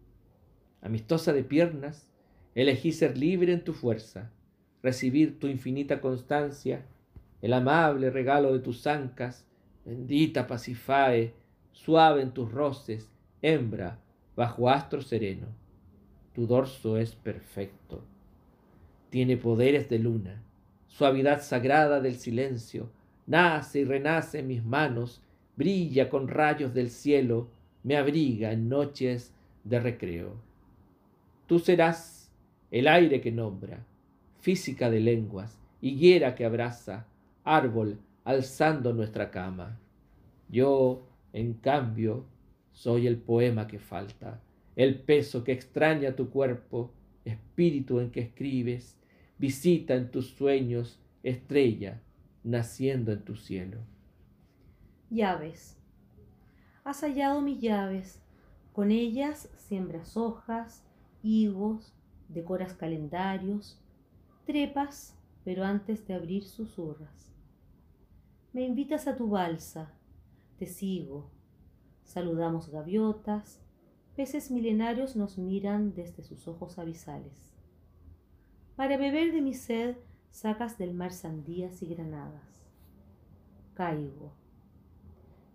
amistosa 0.87 1.33
de 1.33 1.43
piernas, 1.43 2.07
elegí 2.55 2.93
ser 2.93 3.19
libre 3.19 3.53
en 3.53 3.65
tu 3.65 3.73
fuerza, 3.73 4.31
recibir 4.83 5.41
tu 5.41 5.49
infinita 5.49 6.01
constancia, 6.01 6.87
el 7.43 7.53
amable 7.53 8.09
regalo 8.11 8.53
de 8.53 8.61
tus 8.61 8.87
ancas, 8.87 9.45
bendita 9.85 10.47
Pasifae, 10.47 11.35
suave 11.73 12.23
en 12.23 12.31
tus 12.31 12.53
roces, 12.53 13.11
hembra, 13.43 13.99
bajo 14.37 14.71
astro 14.71 15.03
sereno. 15.03 15.49
Tu 16.35 16.47
dorso 16.47 16.99
es 16.99 17.17
perfecto, 17.17 18.05
tiene 19.11 19.37
poderes 19.37 19.89
de 19.89 19.99
luna, 19.99 20.41
suavidad 20.87 21.43
sagrada 21.43 22.01
del 22.01 22.15
silencio, 22.15 22.91
nace 23.27 23.81
y 23.81 23.85
renace 23.85 24.39
en 24.39 24.47
mis 24.47 24.65
manos, 24.65 25.21
brilla 25.57 26.09
con 26.09 26.29
rayos 26.29 26.73
del 26.75 26.91
cielo, 26.91 27.49
me 27.83 27.97
abriga 27.97 28.53
en 28.53 28.69
noches 28.69 29.33
de 29.65 29.81
recreo. 29.81 30.46
Tú 31.47 31.59
serás 31.59 32.31
el 32.71 32.89
aire 32.89 33.21
que 33.21 33.33
nombra, 33.33 33.85
física 34.41 34.91
de 34.91 35.01
lenguas, 35.01 35.59
higuera 35.81 36.35
que 36.35 36.45
abraza, 36.45 37.07
árbol 37.45 37.99
alzando 38.25 38.93
nuestra 38.93 39.31
cama. 39.31 39.79
Yo, 40.49 41.07
en 41.33 41.55
cambio, 41.55 42.27
soy 42.73 43.07
el 43.07 43.17
poema 43.19 43.67
que 43.67 43.79
falta, 43.79 44.41
el 44.75 45.01
peso 45.01 45.45
que 45.45 45.53
extraña 45.53 46.17
tu 46.17 46.31
cuerpo, 46.31 46.93
espíritu 47.25 48.01
en 48.01 48.11
que 48.11 48.21
escribes, 48.21 48.97
visita 49.39 49.95
en 49.95 50.11
tus 50.11 50.31
sueños, 50.31 50.99
estrella, 51.23 52.01
naciendo 52.43 53.13
en 53.13 53.25
tu 53.25 53.37
cielo. 53.37 53.79
Llaves. 55.11 55.77
Has 56.85 57.01
hallado 57.03 57.41
mis 57.41 57.61
llaves. 57.61 58.21
Con 58.73 58.91
ellas 58.91 59.49
siembras 59.57 60.17
hojas, 60.17 60.86
higos, 61.27 61.93
decoras 62.29 62.75
calendarios, 62.75 63.81
trepas, 64.45 65.19
pero 65.45 65.65
antes 65.65 66.07
de 66.07 66.15
abrir 66.15 66.45
susurras. 66.45 67.33
Me 68.53 68.65
invitas 68.65 69.07
a 69.07 69.17
tu 69.17 69.29
balsa, 69.29 69.93
te 70.59 70.67
sigo. 70.67 71.31
Saludamos 72.05 72.69
gaviotas, 72.69 73.61
peces 74.15 74.51
milenarios 74.51 75.17
nos 75.17 75.37
miran 75.37 75.95
desde 75.95 76.23
sus 76.23 76.47
ojos 76.49 76.79
abisales. 76.79 77.53
Para 78.77 78.97
beber 78.97 79.33
de 79.33 79.43
mi 79.43 79.55
sed 79.55 79.97
sacas 80.31 80.79
del 80.79 80.95
mar 80.95 81.13
sandías 81.13 81.83
y 81.83 81.87
granadas. 81.87 82.67
Caigo. 83.75 84.33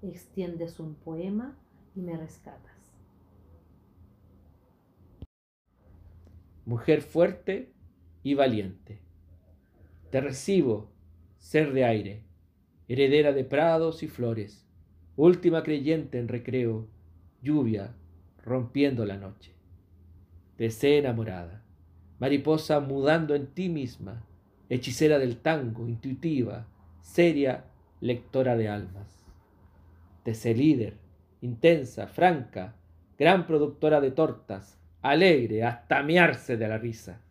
Extiendes 0.02 0.80
un 0.80 0.96
poema 0.96 1.58
y 1.96 2.02
me 2.02 2.18
rescatas. 2.18 2.71
Mujer 6.66 7.02
fuerte 7.02 7.72
y 8.22 8.36
valiente. 8.36 9.00
Te 10.12 10.22
recibo, 10.22 10.92
ser 11.40 11.74
de 11.74 11.86
aire, 11.86 12.24
heredera 12.88 13.34
de 13.34 13.44
prados 13.44 14.04
y 14.04 14.08
flores, 14.08 14.68
última 15.16 15.64
creyente 15.64 16.20
en 16.20 16.28
recreo, 16.28 16.88
lluvia 17.42 17.96
rompiendo 18.44 19.06
la 19.06 19.18
noche. 19.18 19.54
Te 20.58 20.70
sé 20.70 20.98
enamorada, 21.00 21.64
mariposa 22.20 22.80
mudando 22.80 23.34
en 23.34 23.48
ti 23.48 23.70
misma, 23.70 24.28
hechicera 24.70 25.18
del 25.18 25.38
tango, 25.38 25.88
intuitiva, 25.88 26.68
seria, 27.02 27.66
lectora 28.02 28.56
de 28.56 28.70
almas. 28.70 29.26
Te 30.24 30.36
sé 30.36 30.54
líder, 30.54 30.98
intensa, 31.42 32.08
franca, 32.08 32.76
gran 33.18 33.48
productora 33.48 34.00
de 34.02 34.12
tortas, 34.12 34.81
alegre 35.02 35.64
hasta 35.64 36.04
mearse 36.04 36.58
de 36.58 36.68
la 36.68 36.78
risa. 36.78 37.22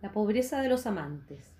La 0.00 0.12
pobreza 0.12 0.60
de 0.60 0.68
los 0.68 0.86
amantes. 0.86 1.54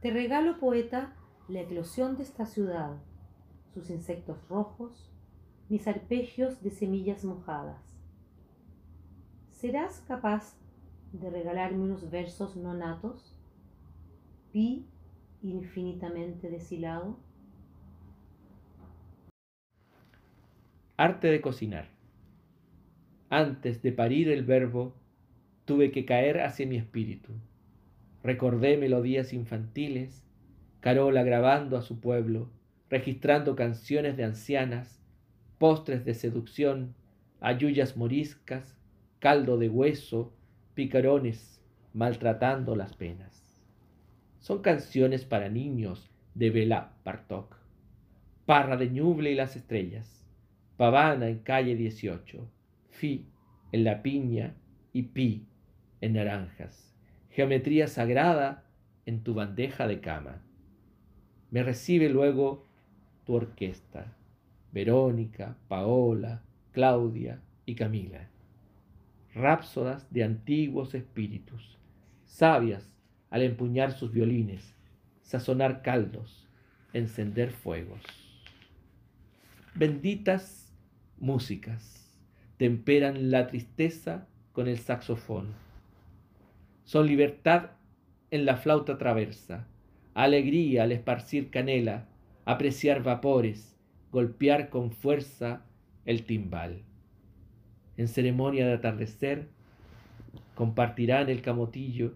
Te 0.00 0.10
regalo, 0.10 0.58
poeta, 0.58 1.14
la 1.48 1.60
eclosión 1.60 2.16
de 2.16 2.22
esta 2.22 2.46
ciudad, 2.46 2.96
sus 3.72 3.90
insectos 3.90 4.36
rojos, 4.48 5.12
mis 5.68 5.88
arpegios 5.88 6.62
de 6.62 6.70
semillas 6.70 7.24
mojadas. 7.24 7.96
¿Serás 9.50 10.04
capaz 10.06 10.56
de 11.12 11.30
regalarme 11.30 11.82
unos 11.82 12.10
versos 12.10 12.56
no 12.56 12.74
natos? 12.74 13.34
Pi 14.52 14.86
infinitamente 15.42 16.50
deshilado. 16.50 17.18
Arte 20.96 21.28
de 21.28 21.40
cocinar. 21.40 21.95
Antes 23.28 23.82
de 23.82 23.92
parir 23.92 24.28
el 24.28 24.44
verbo, 24.44 24.94
tuve 25.64 25.90
que 25.90 26.04
caer 26.04 26.40
hacia 26.40 26.66
mi 26.66 26.76
espíritu. 26.76 27.32
Recordé 28.22 28.76
melodías 28.76 29.32
infantiles, 29.32 30.24
Carola 30.80 31.24
grabando 31.24 31.76
a 31.76 31.82
su 31.82 32.00
pueblo, 32.00 32.48
registrando 32.88 33.56
canciones 33.56 34.16
de 34.16 34.22
ancianas, 34.24 35.02
postres 35.58 36.04
de 36.04 36.14
seducción, 36.14 36.94
ayuyas 37.40 37.96
moriscas, 37.96 38.78
caldo 39.18 39.58
de 39.58 39.68
hueso, 39.68 40.32
picarones, 40.74 41.60
maltratando 41.92 42.76
las 42.76 42.94
penas. 42.94 43.60
Son 44.38 44.62
canciones 44.62 45.24
para 45.24 45.48
niños 45.48 46.08
de 46.34 46.50
Bela 46.50 46.92
Bartok. 47.04 47.56
Parra 48.44 48.76
de 48.76 48.88
Ñuble 48.88 49.32
y 49.32 49.34
las 49.34 49.56
estrellas. 49.56 50.24
Pavana 50.76 51.28
en 51.28 51.40
calle 51.40 51.74
18. 51.74 52.48
Fi 52.98 53.26
en 53.72 53.84
la 53.84 54.02
piña 54.02 54.54
y 54.92 55.02
pi 55.02 55.46
en 56.00 56.14
naranjas. 56.14 56.94
Geometría 57.30 57.88
sagrada 57.88 58.64
en 59.04 59.22
tu 59.22 59.34
bandeja 59.34 59.86
de 59.86 60.00
cama. 60.00 60.42
Me 61.50 61.62
recibe 61.62 62.08
luego 62.08 62.66
tu 63.24 63.34
orquesta. 63.34 64.16
Verónica, 64.72 65.56
Paola, 65.68 66.42
Claudia 66.72 67.40
y 67.64 67.74
Camila 67.74 68.28
rápsodas 69.36 70.10
de 70.10 70.24
antiguos 70.24 70.94
espíritus, 70.94 71.78
sabias 72.24 72.96
al 73.28 73.42
empuñar 73.42 73.92
sus 73.92 74.10
violines, 74.10 74.74
sazonar 75.22 75.82
caldos, 75.82 76.48
encender 76.94 77.50
fuegos. 77.50 78.00
Benditas 79.74 80.72
músicas 81.18 82.05
temperan 82.56 83.30
la 83.30 83.46
tristeza 83.46 84.26
con 84.52 84.68
el 84.68 84.78
saxofón. 84.78 85.54
Son 86.84 87.06
libertad 87.06 87.70
en 88.30 88.44
la 88.46 88.56
flauta 88.56 88.98
traversa, 88.98 89.66
alegría 90.14 90.84
al 90.84 90.92
esparcir 90.92 91.50
canela, 91.50 92.06
apreciar 92.44 93.02
vapores, 93.02 93.76
golpear 94.12 94.70
con 94.70 94.90
fuerza 94.90 95.64
el 96.04 96.24
timbal 96.24 96.82
en 97.96 98.08
ceremonia 98.08 98.66
de 98.66 98.74
atardecer, 98.74 99.48
compartirán 100.54 101.28
el 101.28 101.42
camotillo, 101.42 102.14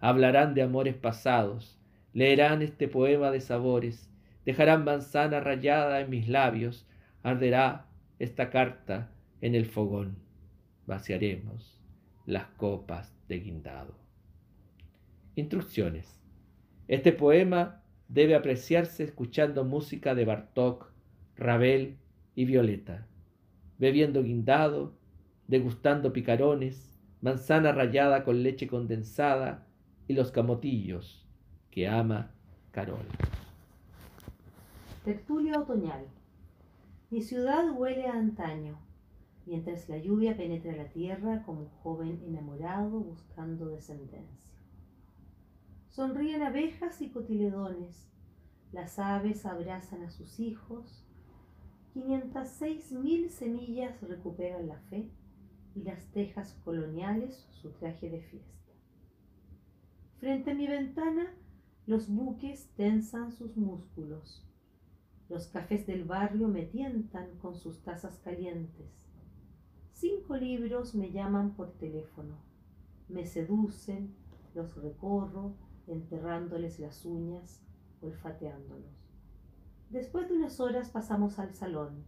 hablarán 0.00 0.54
de 0.54 0.62
amores 0.62 0.94
pasados, 0.94 1.78
leerán 2.12 2.62
este 2.62 2.88
poema 2.88 3.30
de 3.30 3.40
sabores, 3.40 4.10
dejarán 4.44 4.84
manzana 4.84 5.40
rayada 5.40 6.00
en 6.00 6.10
mis 6.10 6.28
labios, 6.28 6.86
arderá 7.22 7.86
esta 8.18 8.50
carta 8.50 9.10
en 9.42 9.54
el 9.54 9.66
fogón, 9.66 10.16
vaciaremos 10.86 11.78
las 12.24 12.46
copas 12.56 13.14
de 13.28 13.40
guindado. 13.40 13.94
Instrucciones. 15.36 16.18
Este 16.88 17.12
poema 17.12 17.82
debe 18.08 18.34
apreciarse 18.34 19.04
escuchando 19.04 19.64
música 19.64 20.14
de 20.14 20.24
Bartók, 20.24 20.90
Ravel 21.36 21.98
y 22.34 22.46
Violeta, 22.46 23.06
bebiendo 23.78 24.22
guindado 24.22 24.94
degustando 25.52 26.14
picarones, 26.14 26.98
manzana 27.20 27.72
rallada 27.72 28.24
con 28.24 28.42
leche 28.42 28.66
condensada 28.66 29.66
y 30.08 30.14
los 30.14 30.30
camotillos 30.30 31.26
que 31.70 31.86
ama 31.86 32.30
Carol. 32.70 33.04
Tertulia 35.04 35.58
otoñal. 35.58 36.06
Mi 37.10 37.20
ciudad 37.20 37.70
huele 37.76 38.06
a 38.06 38.14
antaño, 38.14 38.78
mientras 39.46 39.88
la 39.88 39.98
lluvia 39.98 40.36
penetra 40.36 40.74
la 40.74 40.88
tierra 40.88 41.42
como 41.44 41.62
un 41.62 41.68
joven 41.82 42.22
enamorado 42.26 43.00
buscando 43.00 43.66
descendencia. 43.66 44.52
Sonríen 45.88 46.42
abejas 46.42 47.02
y 47.02 47.10
cotiledones, 47.10 48.08
las 48.72 48.98
aves 48.98 49.44
abrazan 49.44 50.02
a 50.02 50.10
sus 50.10 50.40
hijos, 50.40 51.06
506 51.92 52.92
mil 52.92 53.30
semillas 53.30 54.00
recuperan 54.00 54.66
la 54.66 54.78
fe 54.88 55.10
y 55.74 55.82
las 55.82 56.06
tejas 56.12 56.54
coloniales 56.64 57.46
su 57.50 57.70
traje 57.72 58.08
de 58.08 58.20
fiesta. 58.22 58.72
Frente 60.18 60.52
a 60.52 60.54
mi 60.54 60.66
ventana, 60.66 61.34
los 61.86 62.08
buques 62.08 62.70
tensan 62.76 63.32
sus 63.32 63.56
músculos. 63.56 64.46
Los 65.28 65.48
cafés 65.48 65.86
del 65.86 66.04
barrio 66.04 66.48
me 66.48 66.62
tientan 66.62 67.36
con 67.38 67.56
sus 67.56 67.82
tazas 67.82 68.18
calientes. 68.20 69.01
Cinco 70.02 70.36
libros 70.36 70.96
me 70.96 71.12
llaman 71.12 71.54
por 71.54 71.74
teléfono. 71.74 72.34
Me 73.08 73.24
seducen, 73.24 74.12
los 74.52 74.74
recorro, 74.74 75.54
enterrándoles 75.86 76.80
las 76.80 77.06
uñas, 77.06 77.62
olfateándolos. 78.00 79.12
Después 79.90 80.28
de 80.28 80.34
unas 80.34 80.58
horas 80.58 80.90
pasamos 80.90 81.38
al 81.38 81.54
salón. 81.54 82.02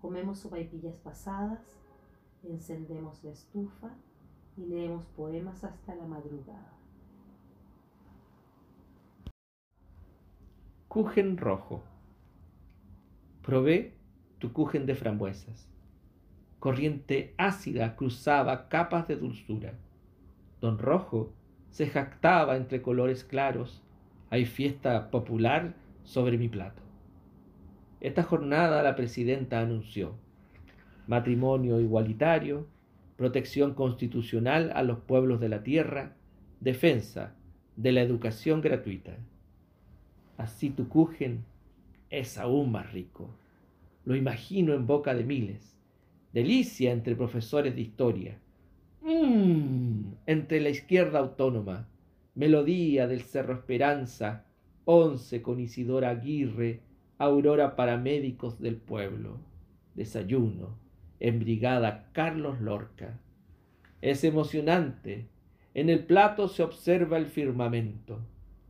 Comemos 0.00 0.40
sopaipillas 0.40 0.96
pasadas 0.96 1.60
encendemos 2.42 3.22
la 3.22 3.30
estufa 3.30 3.94
y 4.56 4.66
leemos 4.66 5.06
poemas 5.06 5.62
hasta 5.62 5.94
la 5.94 6.06
madrugada. 6.06 6.72
Cujen 10.88 11.36
rojo. 11.36 11.84
Probé 13.42 13.96
tu 14.40 14.52
cujen 14.52 14.86
de 14.86 14.96
frambuesas. 14.96 15.69
Corriente 16.60 17.34
ácida 17.36 17.96
cruzaba 17.96 18.68
capas 18.68 19.08
de 19.08 19.16
dulzura. 19.16 19.74
Don 20.60 20.78
Rojo 20.78 21.32
se 21.70 21.88
jactaba 21.88 22.56
entre 22.56 22.82
colores 22.82 23.24
claros. 23.24 23.82
Hay 24.30 24.44
fiesta 24.44 25.10
popular 25.10 25.74
sobre 26.04 26.38
mi 26.38 26.48
plato. 26.48 26.82
Esta 28.00 28.22
jornada 28.22 28.82
la 28.82 28.94
presidenta 28.94 29.60
anunció 29.60 30.14
matrimonio 31.10 31.80
igualitario, 31.80 32.68
protección 33.16 33.74
constitucional 33.74 34.70
a 34.76 34.84
los 34.84 35.00
pueblos 35.00 35.40
de 35.40 35.48
la 35.48 35.64
tierra, 35.64 36.14
defensa 36.60 37.34
de 37.74 37.90
la 37.90 38.02
educación 38.02 38.60
gratuita. 38.60 39.16
Así 40.36 40.70
tu 40.70 40.88
Kuchen 40.88 41.44
es 42.10 42.38
aún 42.38 42.70
más 42.70 42.92
rico. 42.92 43.28
Lo 44.04 44.14
imagino 44.14 44.72
en 44.72 44.86
boca 44.86 45.12
de 45.12 45.24
miles. 45.24 45.79
Delicia 46.32 46.92
entre 46.92 47.16
profesores 47.16 47.74
de 47.74 47.80
historia. 47.80 48.38
Mmm, 49.02 50.12
entre 50.26 50.60
la 50.60 50.70
izquierda 50.70 51.18
autónoma. 51.18 51.88
Melodía 52.34 53.06
del 53.06 53.22
Cerro 53.22 53.54
Esperanza. 53.54 54.46
Once 54.84 55.42
con 55.42 55.60
Isidora 55.60 56.10
Aguirre. 56.10 56.80
Aurora 57.18 57.76
para 57.76 57.96
médicos 57.96 58.60
del 58.60 58.76
pueblo. 58.76 59.38
Desayuno 59.94 60.78
en 61.20 61.38
Brigada 61.38 62.08
Carlos 62.12 62.60
Lorca. 62.60 63.20
Es 64.00 64.24
emocionante. 64.24 65.28
En 65.74 65.90
el 65.90 66.04
plato 66.04 66.48
se 66.48 66.62
observa 66.62 67.18
el 67.18 67.26
firmamento. 67.26 68.18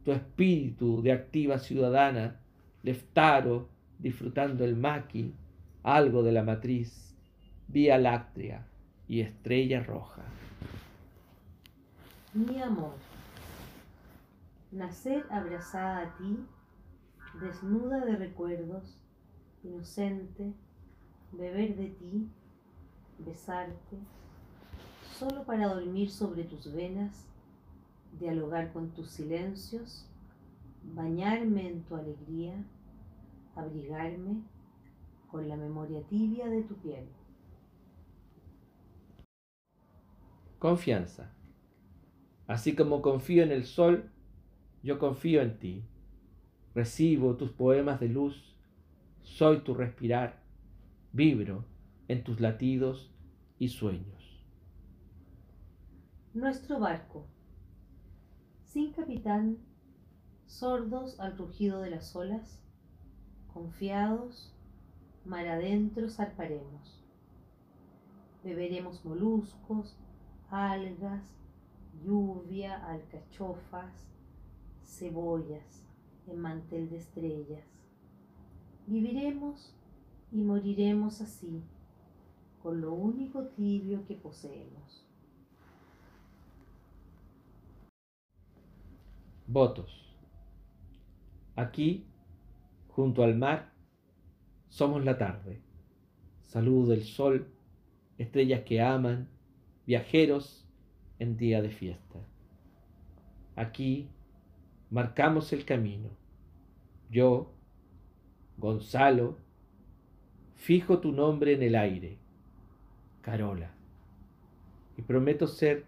Tu 0.04 0.12
espíritu 0.12 1.00
de 1.02 1.12
activa 1.12 1.58
ciudadana, 1.58 2.40
Leftaro, 2.82 3.68
disfrutando 3.98 4.64
el 4.64 4.76
maqui, 4.76 5.32
algo 5.82 6.22
de 6.22 6.32
la 6.32 6.42
matriz, 6.42 7.09
Vía 7.72 7.98
Láctea 7.98 8.66
y 9.06 9.20
Estrella 9.20 9.84
Roja. 9.84 10.22
Mi 12.34 12.60
amor, 12.60 12.94
nacer 14.72 15.24
abrazada 15.30 15.98
a 15.98 16.16
ti, 16.16 16.36
desnuda 17.40 18.04
de 18.04 18.16
recuerdos, 18.16 18.98
inocente, 19.62 20.52
beber 21.30 21.76
de 21.76 21.90
ti, 21.90 22.28
besarte, 23.18 23.98
solo 25.16 25.44
para 25.44 25.72
dormir 25.72 26.10
sobre 26.10 26.42
tus 26.42 26.72
venas, 26.72 27.28
dialogar 28.18 28.72
con 28.72 28.90
tus 28.90 29.10
silencios, 29.10 30.08
bañarme 30.82 31.68
en 31.68 31.84
tu 31.84 31.94
alegría, 31.94 32.64
abrigarme 33.54 34.42
con 35.30 35.48
la 35.48 35.56
memoria 35.56 36.02
tibia 36.08 36.48
de 36.48 36.62
tu 36.62 36.74
piel. 36.74 37.06
Confianza. 40.60 41.32
Así 42.46 42.76
como 42.76 43.00
confío 43.00 43.42
en 43.42 43.50
el 43.50 43.64
sol, 43.64 44.10
yo 44.82 44.98
confío 44.98 45.40
en 45.40 45.58
ti. 45.58 45.84
Recibo 46.74 47.36
tus 47.36 47.50
poemas 47.50 47.98
de 47.98 48.10
luz, 48.10 48.54
soy 49.22 49.60
tu 49.60 49.72
respirar, 49.72 50.42
vibro 51.12 51.64
en 52.08 52.22
tus 52.24 52.40
latidos 52.40 53.10
y 53.58 53.68
sueños. 53.68 54.44
Nuestro 56.34 56.78
barco. 56.78 57.24
Sin 58.66 58.92
capitán, 58.92 59.56
sordos 60.46 61.18
al 61.20 61.38
rugido 61.38 61.80
de 61.80 61.88
las 61.88 62.14
olas, 62.14 62.60
confiados, 63.54 64.54
mar 65.24 65.48
adentro 65.48 66.10
zarparemos. 66.10 67.02
Beberemos 68.44 69.02
moluscos, 69.06 69.96
algas, 70.50 71.22
lluvia, 72.04 72.84
alcachofas, 72.86 74.08
cebollas 74.84 75.84
en 76.26 76.40
mantel 76.40 76.90
de 76.90 76.96
estrellas. 76.96 77.64
Viviremos 78.86 79.74
y 80.32 80.42
moriremos 80.42 81.20
así, 81.20 81.62
con 82.62 82.80
lo 82.80 82.92
único 82.92 83.46
tibio 83.48 84.04
que 84.06 84.14
poseemos. 84.14 85.06
Votos. 89.46 90.14
Aquí, 91.56 92.06
junto 92.88 93.22
al 93.22 93.36
mar, 93.36 93.72
somos 94.68 95.04
la 95.04 95.18
tarde. 95.18 95.60
Saludo 96.42 96.90
del 96.90 97.04
sol, 97.04 97.48
estrellas 98.18 98.62
que 98.62 98.80
aman, 98.80 99.28
viajeros 99.86 100.66
en 101.18 101.36
día 101.36 101.62
de 101.62 101.70
fiesta. 101.70 102.18
Aquí 103.56 104.08
marcamos 104.90 105.52
el 105.52 105.64
camino. 105.64 106.08
Yo, 107.10 107.52
Gonzalo, 108.56 109.36
fijo 110.56 111.00
tu 111.00 111.12
nombre 111.12 111.54
en 111.54 111.62
el 111.62 111.74
aire, 111.74 112.18
Carola, 113.22 113.72
y 114.96 115.02
prometo 115.02 115.46
ser 115.46 115.84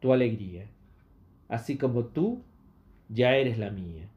tu 0.00 0.12
alegría, 0.12 0.66
así 1.48 1.76
como 1.76 2.04
tú 2.06 2.42
ya 3.08 3.36
eres 3.36 3.58
la 3.58 3.70
mía. 3.70 4.08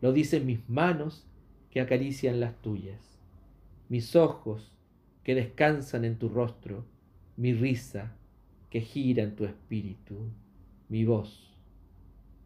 Lo 0.00 0.12
dicen 0.12 0.46
mis 0.46 0.68
manos 0.68 1.26
que 1.70 1.80
acarician 1.80 2.40
las 2.40 2.60
tuyas, 2.60 3.18
mis 3.88 4.14
ojos 4.14 4.72
que 5.24 5.34
descansan 5.34 6.04
en 6.04 6.18
tu 6.18 6.28
rostro, 6.28 6.84
mi 7.36 7.54
risa 7.54 8.16
que 8.72 8.80
gira 8.80 9.22
en 9.22 9.36
tu 9.36 9.44
espíritu, 9.44 10.16
mi 10.88 11.04
voz 11.04 11.54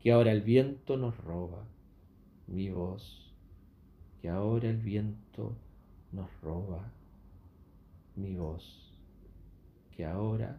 que 0.01 0.11
ahora 0.11 0.33
el 0.33 0.41
viento 0.41 0.97
nos 0.97 1.17
roba, 1.19 1.63
mi 2.49 2.69
voz 2.69 3.33
que 4.21 4.29
ahora 4.29 4.69
el 4.69 4.79
viento 4.79 5.57
nos 6.11 6.29
roba 6.43 6.91
mi 8.17 8.35
voz, 8.35 8.93
que 9.93 10.05
ahora 10.05 10.59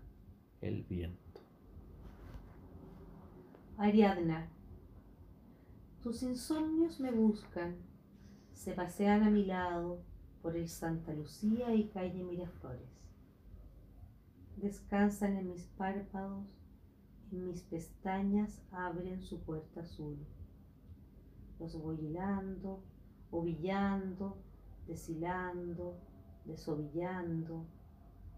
el 0.62 0.84
viento. 0.84 1.41
Ariadna, 3.77 4.47
tus 6.01 6.23
insomnios 6.23 7.01
me 7.01 7.12
buscan, 7.12 7.75
se 8.53 8.71
pasean 8.71 9.23
a 9.23 9.30
mi 9.30 9.43
lado 9.43 9.99
por 10.41 10.56
el 10.56 10.69
Santa 10.69 11.13
Lucía 11.13 11.75
y 11.75 11.89
calle 11.89 12.23
Miraflores. 12.23 12.96
Descansan 14.58 15.38
en 15.38 15.52
mis 15.52 15.67
párpados, 15.78 16.48
en 17.32 17.46
mis 17.46 17.62
pestañas 17.62 18.60
abren 18.72 19.22
su 19.22 19.39
puerta 19.41 19.82
azul. 19.82 20.17
Los 21.60 21.80
voy 21.80 21.98
hilando, 22.02 22.82
ovillando, 23.30 24.36
deshilando, 24.88 26.00
desovillando, 26.46 27.65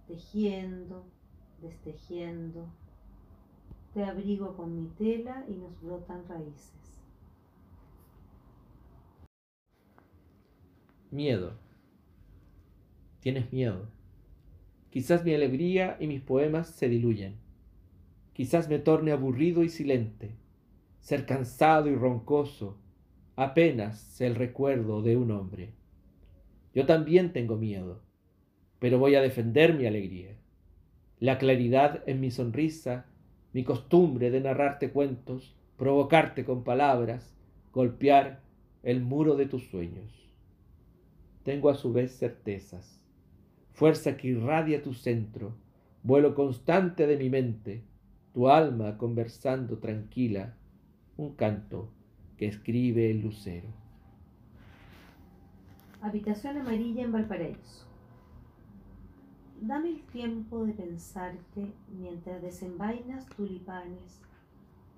tejiendo, 0.08 1.06
destejiendo. 1.62 2.68
Te 3.94 4.04
abrigo 4.04 4.58
con 4.58 4.76
mi 4.76 4.90
tela 4.90 5.46
y 5.48 5.54
nos 5.54 5.82
brotan 5.82 6.28
raíces. 6.28 7.02
Miedo. 11.12 11.54
Tienes 13.22 13.54
miedo. 13.54 13.99
Quizás 14.90 15.24
mi 15.24 15.34
alegría 15.34 15.98
y 16.00 16.08
mis 16.08 16.22
poemas 16.22 16.70
se 16.70 16.90
diluyen. 16.90 17.36
Quizás 18.34 18.70
me 18.70 18.80
torne 18.80 19.12
aburrido 19.12 19.64
y 19.64 19.70
silente, 19.70 20.32
ser 21.00 21.26
cansado 21.26 21.90
y 21.90 21.96
roncoso, 21.96 22.78
apenas 23.36 24.20
el 24.22 24.36
recuerdo 24.36 25.02
de 25.02 25.18
un 25.18 25.32
hombre. 25.32 25.74
Yo 26.74 26.86
también 26.86 27.34
tengo 27.34 27.56
miedo, 27.56 28.02
pero 28.80 28.98
voy 28.98 29.16
a 29.16 29.22
defender 29.22 29.74
mi 29.74 29.86
alegría. 29.86 30.36
La 31.20 31.38
claridad 31.38 32.04
en 32.08 32.20
mi 32.20 32.32
sonrisa, 32.32 33.06
mi 33.54 33.64
costumbre 33.64 34.32
de 34.32 34.42
narrarte 34.42 34.92
cuentos, 34.92 35.56
provocarte 35.78 36.46
con 36.46 36.64
palabras, 36.64 37.36
golpear 37.74 38.42
el 38.84 39.02
muro 39.02 39.36
de 39.36 39.46
tus 39.46 39.68
sueños. 39.68 40.34
Tengo 41.44 41.70
a 41.70 41.76
su 41.76 41.92
vez 41.92 42.18
certezas, 42.18 42.99
fuerza 43.80 44.18
que 44.18 44.28
irradia 44.28 44.84
tu 44.84 44.94
centro, 44.94 45.54
vuelo 46.04 46.36
constante 46.36 47.08
de 47.08 47.16
mi 47.16 47.30
mente, 47.30 47.82
tu 48.34 48.50
alma 48.50 48.98
conversando 48.98 49.78
tranquila, 49.78 50.54
un 51.16 51.34
canto 51.36 51.90
que 52.36 52.46
escribe 52.46 53.10
el 53.10 53.22
lucero. 53.22 53.70
Habitación 56.02 56.58
amarilla 56.58 57.04
en 57.04 57.14
Valparaíso. 57.14 57.86
Dame 59.62 59.92
el 59.92 60.02
tiempo 60.08 60.66
de 60.66 60.74
pensarte 60.74 61.72
mientras 61.98 62.42
desenvainas 62.42 63.26
tulipanes 63.28 64.20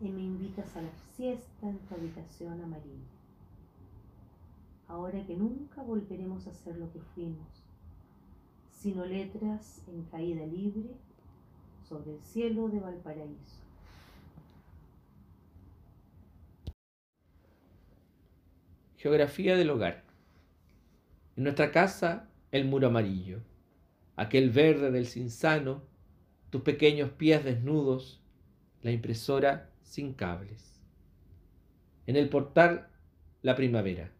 y 0.01 0.09
me 0.09 0.23
invitas 0.23 0.75
a 0.75 0.81
la 0.81 0.93
siesta 1.15 1.69
en 1.69 1.77
tu 1.77 1.93
habitación 1.93 2.59
amarilla. 2.59 3.11
Ahora 4.87 5.23
que 5.27 5.37
nunca 5.37 5.83
volveremos 5.83 6.47
a 6.47 6.53
ser 6.53 6.77
lo 6.77 6.91
que 6.91 6.99
fuimos, 6.99 7.60
sino 8.81 9.05
letras 9.05 9.83
en 9.87 10.01
caída 10.05 10.43
libre 10.47 10.89
sobre 11.87 12.15
el 12.15 12.21
cielo 12.23 12.67
de 12.67 12.79
Valparaíso. 12.79 13.61
Geografía 18.97 19.55
del 19.55 19.69
hogar. 19.69 20.03
En 21.35 21.43
nuestra 21.43 21.71
casa, 21.71 22.27
el 22.51 22.65
muro 22.65 22.87
amarillo. 22.87 23.41
aquel 24.15 24.49
verde 24.49 24.89
del 24.89 25.05
cinzano, 25.05 25.83
tus 26.49 26.61
pequeños 26.61 27.11
pies 27.11 27.43
desnudos, 27.43 28.19
la 28.81 28.91
impresora 28.91 29.69
sin 29.83 30.13
cables. 30.13 30.81
En 32.07 32.15
el 32.15 32.29
portal, 32.29 32.87
la 33.43 33.55
primavera, 33.55 34.11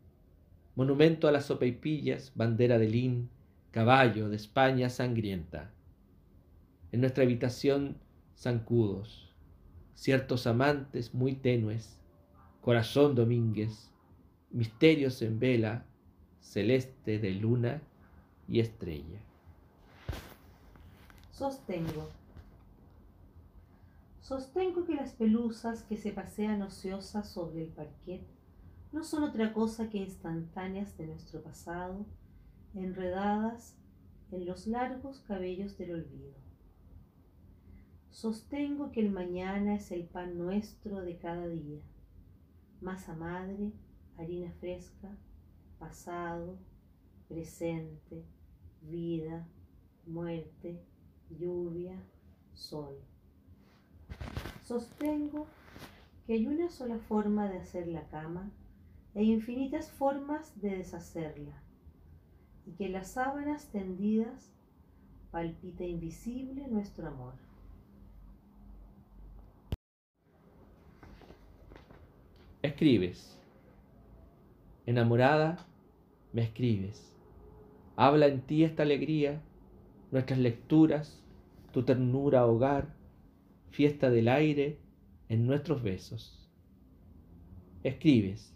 monumento 0.75 1.27
a 1.27 1.31
las 1.31 1.45
sopaipillas, 1.45 2.31
bandera 2.35 2.77
de 2.77 2.87
lin, 2.87 3.29
caballo 3.71 4.27
de 4.27 4.35
España 4.35 4.89
sangrienta. 4.89 5.71
En 6.91 6.99
nuestra 6.99 7.23
habitación, 7.23 7.97
zancudos, 8.37 9.33
ciertos 9.95 10.45
amantes 10.45 11.13
muy 11.13 11.35
tenues, 11.35 11.97
corazón 12.61 13.15
domínguez, 13.15 13.89
misterios 14.51 15.21
en 15.21 15.39
vela, 15.39 15.85
celeste 16.41 17.17
de 17.17 17.31
luna 17.31 17.81
y 18.47 18.59
estrella. 18.59 19.19
Sostengo. 21.31 22.09
Sostengo 24.21 24.85
que 24.85 24.95
las 24.95 25.13
pelusas 25.13 25.83
que 25.83 25.95
se 25.95 26.11
pasean 26.11 26.61
ociosas 26.61 27.29
sobre 27.29 27.63
el 27.63 27.69
parquet 27.69 28.21
no 28.91 29.03
son 29.03 29.23
otra 29.23 29.53
cosa 29.53 29.89
que 29.89 29.97
instantáneas 29.97 30.97
de 30.97 31.07
nuestro 31.07 31.41
pasado, 31.41 32.05
enredadas 32.73 33.77
en 34.31 34.45
los 34.45 34.67
largos 34.67 35.19
cabellos 35.21 35.77
del 35.77 35.93
olvido. 35.93 36.33
Sostengo 38.09 38.91
que 38.91 39.01
el 39.01 39.11
mañana 39.11 39.75
es 39.75 39.91
el 39.91 40.03
pan 40.03 40.37
nuestro 40.37 41.01
de 41.01 41.17
cada 41.17 41.47
día, 41.47 41.81
masa 42.81 43.15
madre, 43.15 43.71
harina 44.17 44.51
fresca, 44.59 45.09
pasado, 45.79 46.57
presente, 47.27 48.23
vida, 48.81 49.47
muerte, 50.05 50.83
lluvia, 51.29 51.95
sol. 52.53 52.95
Sostengo 54.63 55.47
que 56.25 56.33
hay 56.33 56.47
una 56.47 56.69
sola 56.69 56.97
forma 56.99 57.49
de 57.49 57.57
hacer 57.57 57.87
la 57.87 58.07
cama 58.09 58.51
e 59.15 59.23
infinitas 59.23 59.89
formas 59.91 60.59
de 60.61 60.77
deshacerla, 60.77 61.61
y 62.65 62.71
que 62.71 62.89
las 62.89 63.11
sábanas 63.11 63.67
tendidas 63.71 64.51
palpita 65.31 65.83
invisible 65.83 66.67
nuestro 66.67 67.07
amor. 67.07 67.33
Escribes. 72.61 73.37
Enamorada, 74.85 75.57
me 76.33 76.43
escribes. 76.43 77.11
Habla 77.95 78.27
en 78.27 78.41
ti 78.41 78.63
esta 78.63 78.83
alegría, 78.83 79.41
nuestras 80.11 80.39
lecturas, 80.39 81.23
tu 81.71 81.83
ternura 81.83 82.45
hogar, 82.45 82.93
fiesta 83.69 84.09
del 84.09 84.27
aire 84.27 84.79
en 85.29 85.47
nuestros 85.47 85.81
besos. 85.81 86.49
Escribes, 87.83 88.53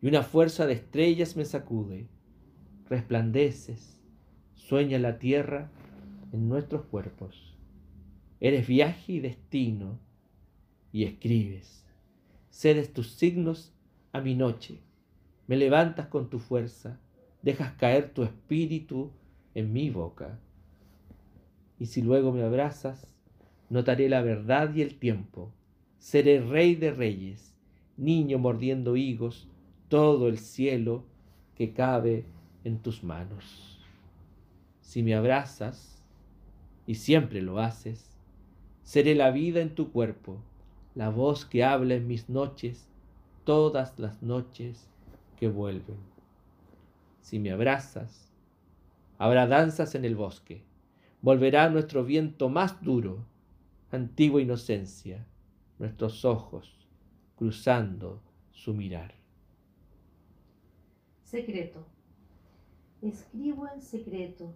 y 0.00 0.08
una 0.08 0.22
fuerza 0.22 0.66
de 0.66 0.72
estrellas 0.72 1.36
me 1.36 1.44
sacude. 1.44 2.08
Resplandeces, 2.90 4.00
sueña 4.56 4.98
la 4.98 5.20
tierra 5.20 5.70
en 6.32 6.48
nuestros 6.48 6.82
cuerpos. 6.86 7.56
Eres 8.40 8.66
viaje 8.66 9.12
y 9.12 9.20
destino, 9.20 10.00
y 10.90 11.04
escribes. 11.04 11.86
Cedes 12.50 12.92
tus 12.92 13.12
signos 13.12 13.72
a 14.10 14.20
mi 14.20 14.34
noche, 14.34 14.80
me 15.46 15.56
levantas 15.56 16.08
con 16.08 16.30
tu 16.30 16.40
fuerza, 16.40 16.98
dejas 17.42 17.74
caer 17.74 18.12
tu 18.12 18.24
espíritu 18.24 19.12
en 19.54 19.72
mi 19.72 19.88
boca. 19.90 20.40
Y 21.78 21.86
si 21.86 22.02
luego 22.02 22.32
me 22.32 22.42
abrazas, 22.42 23.06
notaré 23.68 24.08
la 24.08 24.22
verdad 24.22 24.74
y 24.74 24.82
el 24.82 24.98
tiempo. 24.98 25.52
Seré 26.00 26.40
rey 26.40 26.74
de 26.74 26.90
reyes, 26.90 27.54
niño 27.96 28.40
mordiendo 28.40 28.96
higos, 28.96 29.46
todo 29.88 30.26
el 30.26 30.38
cielo 30.38 31.04
que 31.54 31.72
cabe 31.72 32.24
en 32.64 32.78
tus 32.78 33.02
manos. 33.02 33.78
Si 34.80 35.02
me 35.02 35.14
abrazas, 35.14 36.00
y 36.86 36.96
siempre 36.96 37.40
lo 37.40 37.60
haces, 37.60 38.16
seré 38.82 39.14
la 39.14 39.30
vida 39.30 39.60
en 39.60 39.74
tu 39.74 39.92
cuerpo, 39.92 40.42
la 40.94 41.08
voz 41.08 41.44
que 41.44 41.62
habla 41.62 41.94
en 41.94 42.08
mis 42.08 42.28
noches, 42.28 42.88
todas 43.44 43.98
las 43.98 44.22
noches 44.22 44.88
que 45.38 45.48
vuelven. 45.48 45.98
Si 47.20 47.38
me 47.38 47.52
abrazas, 47.52 48.32
habrá 49.18 49.46
danzas 49.46 49.94
en 49.94 50.04
el 50.04 50.16
bosque, 50.16 50.64
volverá 51.22 51.70
nuestro 51.70 52.04
viento 52.04 52.48
más 52.48 52.82
duro, 52.82 53.24
antigua 53.92 54.42
inocencia, 54.42 55.24
nuestros 55.78 56.24
ojos 56.24 56.74
cruzando 57.36 58.20
su 58.50 58.74
mirar. 58.74 59.14
Secreto. 61.22 61.86
Escribo 63.02 63.66
en 63.68 63.80
secreto, 63.80 64.54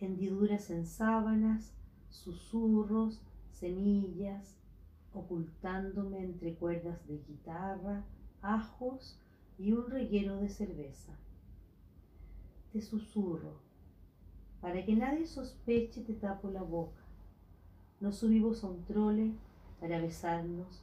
hendiduras 0.00 0.70
en 0.70 0.86
sábanas, 0.86 1.74
susurros, 2.08 3.20
semillas, 3.50 4.56
ocultándome 5.12 6.20
entre 6.24 6.54
cuerdas 6.54 7.06
de 7.06 7.18
guitarra, 7.18 8.06
ajos 8.40 9.20
y 9.58 9.72
un 9.72 9.90
reguero 9.90 10.36
de 10.36 10.48
cerveza. 10.48 11.18
Te 12.72 12.80
susurro, 12.80 13.60
para 14.62 14.84
que 14.84 14.96
nadie 14.96 15.26
sospeche 15.26 16.02
te 16.02 16.14
tapo 16.14 16.50
la 16.50 16.62
boca. 16.62 17.02
Nos 18.00 18.16
subimos 18.16 18.64
a 18.64 18.68
un 18.68 18.84
trole 18.84 19.34
para 19.80 20.00
besarnos 20.00 20.82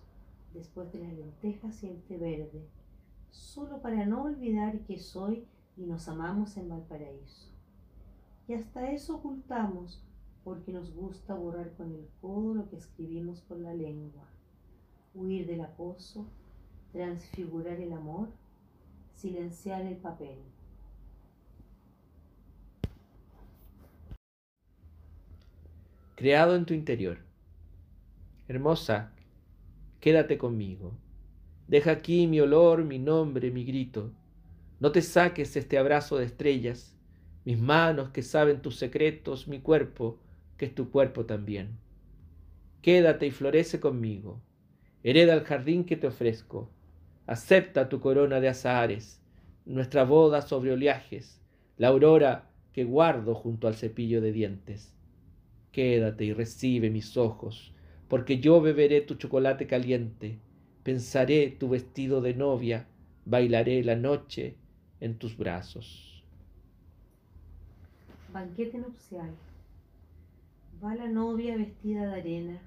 después 0.53 0.91
de 0.91 0.99
las 0.99 1.13
lentejas 1.13 1.84
y 1.84 1.88
el 1.88 2.03
té 2.03 2.17
verde 2.17 2.67
solo 3.34 3.82
para 3.82 4.06
no 4.06 4.23
olvidar 4.23 4.79
que 4.82 4.99
soy 4.99 5.47
y 5.77 5.86
nos 5.86 6.07
amamos 6.07 6.55
en 6.57 6.69
Valparaíso. 6.69 7.49
Y 8.47 8.53
hasta 8.53 8.91
eso 8.91 9.15
ocultamos 9.15 10.03
porque 10.43 10.71
nos 10.73 10.93
gusta 10.93 11.33
borrar 11.33 11.71
con 11.75 11.91
el 11.93 12.07
codo 12.21 12.53
lo 12.53 12.69
que 12.69 12.75
escribimos 12.75 13.41
por 13.41 13.57
la 13.57 13.73
lengua, 13.73 14.23
huir 15.13 15.47
del 15.47 15.62
acoso, 15.62 16.27
transfigurar 16.91 17.79
el 17.79 17.93
amor, 17.93 18.27
silenciar 19.15 19.81
el 19.83 19.97
papel. 19.97 20.38
Creado 26.15 26.55
en 26.55 26.65
tu 26.65 26.73
interior. 26.73 27.17
Hermosa, 28.47 29.12
quédate 29.99 30.38
conmigo. 30.38 30.91
Deja 31.67 31.91
aquí 31.91 32.27
mi 32.27 32.39
olor, 32.41 32.83
mi 32.83 32.99
nombre, 32.99 33.49
mi 33.49 33.63
grito. 33.63 34.12
No 34.83 34.91
te 34.91 35.01
saques 35.01 35.55
este 35.55 35.77
abrazo 35.77 36.17
de 36.17 36.25
estrellas, 36.25 36.93
mis 37.45 37.57
manos 37.57 38.09
que 38.09 38.21
saben 38.21 38.61
tus 38.61 38.75
secretos, 38.75 39.47
mi 39.47 39.61
cuerpo, 39.61 40.19
que 40.57 40.65
es 40.65 40.75
tu 40.75 40.91
cuerpo 40.91 41.25
también. 41.25 41.77
Quédate 42.81 43.27
y 43.27 43.31
florece 43.31 43.79
conmigo. 43.79 44.41
Hereda 45.01 45.35
el 45.35 45.45
jardín 45.45 45.85
que 45.85 45.95
te 45.95 46.07
ofrezco. 46.07 46.69
Acepta 47.27 47.87
tu 47.87 48.01
corona 48.01 48.41
de 48.41 48.49
azahares, 48.49 49.21
nuestra 49.65 50.03
boda 50.03 50.41
sobre 50.41 50.73
oleajes, 50.73 51.41
la 51.77 51.87
aurora 51.87 52.51
que 52.73 52.83
guardo 52.83 53.35
junto 53.35 53.69
al 53.69 53.75
cepillo 53.75 54.19
de 54.19 54.33
dientes. 54.33 54.93
Quédate 55.71 56.25
y 56.25 56.33
recibe 56.33 56.89
mis 56.89 57.15
ojos, 57.15 57.73
porque 58.09 58.39
yo 58.39 58.59
beberé 58.59 58.99
tu 58.99 59.15
chocolate 59.15 59.65
caliente 59.65 60.41
Pensaré 60.83 61.55
tu 61.57 61.69
vestido 61.69 62.19
de 62.19 62.33
novia, 62.33 62.85
bailaré 63.23 63.81
la 63.85 63.95
noche 63.95 64.57
en 65.03 65.17
tus 65.17 65.35
brazos. 65.37 66.23
Banquete 68.31 68.77
nupcial. 68.77 69.35
Va 70.81 70.95
la 70.95 71.09
novia 71.09 71.57
vestida 71.57 72.07
de 72.07 72.21
arena, 72.21 72.61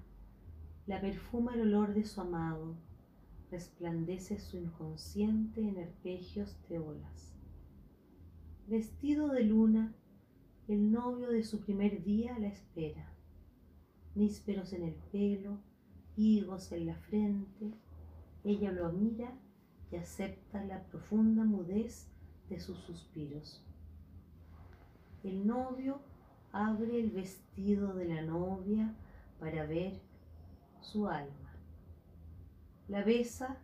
la 0.86 1.00
perfuma 1.00 1.54
el 1.54 1.62
olor 1.62 1.94
de 1.94 2.04
su 2.04 2.20
amado, 2.20 2.74
resplandece 3.50 4.38
su 4.38 4.58
inconsciente 4.58 5.66
en 5.66 5.78
arpegios 5.78 6.58
de 6.68 6.78
olas. 6.78 7.34
Vestido 8.66 9.28
de 9.28 9.42
luna, 9.42 9.94
el 10.68 10.92
novio 10.92 11.30
de 11.30 11.42
su 11.42 11.60
primer 11.60 12.04
día 12.04 12.38
la 12.38 12.48
espera. 12.48 13.14
Nísperos 14.14 14.74
en 14.74 14.82
el 14.82 14.94
pelo, 15.10 15.56
higos 16.16 16.70
en 16.72 16.84
la 16.84 16.96
frente, 16.96 17.72
ella 18.44 18.72
lo 18.72 18.92
mira 18.92 19.32
y 19.90 19.96
acepta 19.96 20.62
la 20.64 20.82
profunda 20.88 21.42
mudez 21.42 22.10
de 22.48 22.60
sus 22.60 22.78
suspiros. 22.78 23.62
El 25.22 25.46
novio 25.46 26.00
abre 26.52 27.00
el 27.00 27.10
vestido 27.10 27.94
de 27.94 28.06
la 28.06 28.22
novia 28.22 28.94
para 29.40 29.66
ver 29.66 30.00
su 30.80 31.08
alma. 31.08 31.52
La 32.88 33.02
besa 33.02 33.56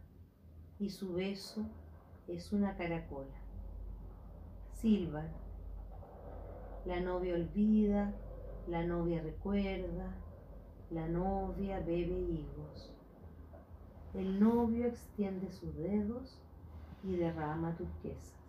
y 0.79 0.91
su 0.91 1.15
beso 1.15 1.65
es 2.27 2.53
una 2.53 2.77
caracola. 2.77 3.37
Silva 4.75 5.25
La 6.85 7.01
novia 7.01 7.35
olvida, 7.35 8.13
la 8.67 8.85
novia 8.85 9.23
recuerda, 9.23 10.13
la 10.91 11.09
novia 11.09 11.79
bebe 11.79 12.19
higos. 12.19 12.93
El 14.15 14.41
novio 14.41 14.87
extiende 14.87 15.51
sus 15.53 15.75
dedos 15.77 16.39
y 17.05 17.17
derrama 17.17 17.77
turquesa. 17.77 18.42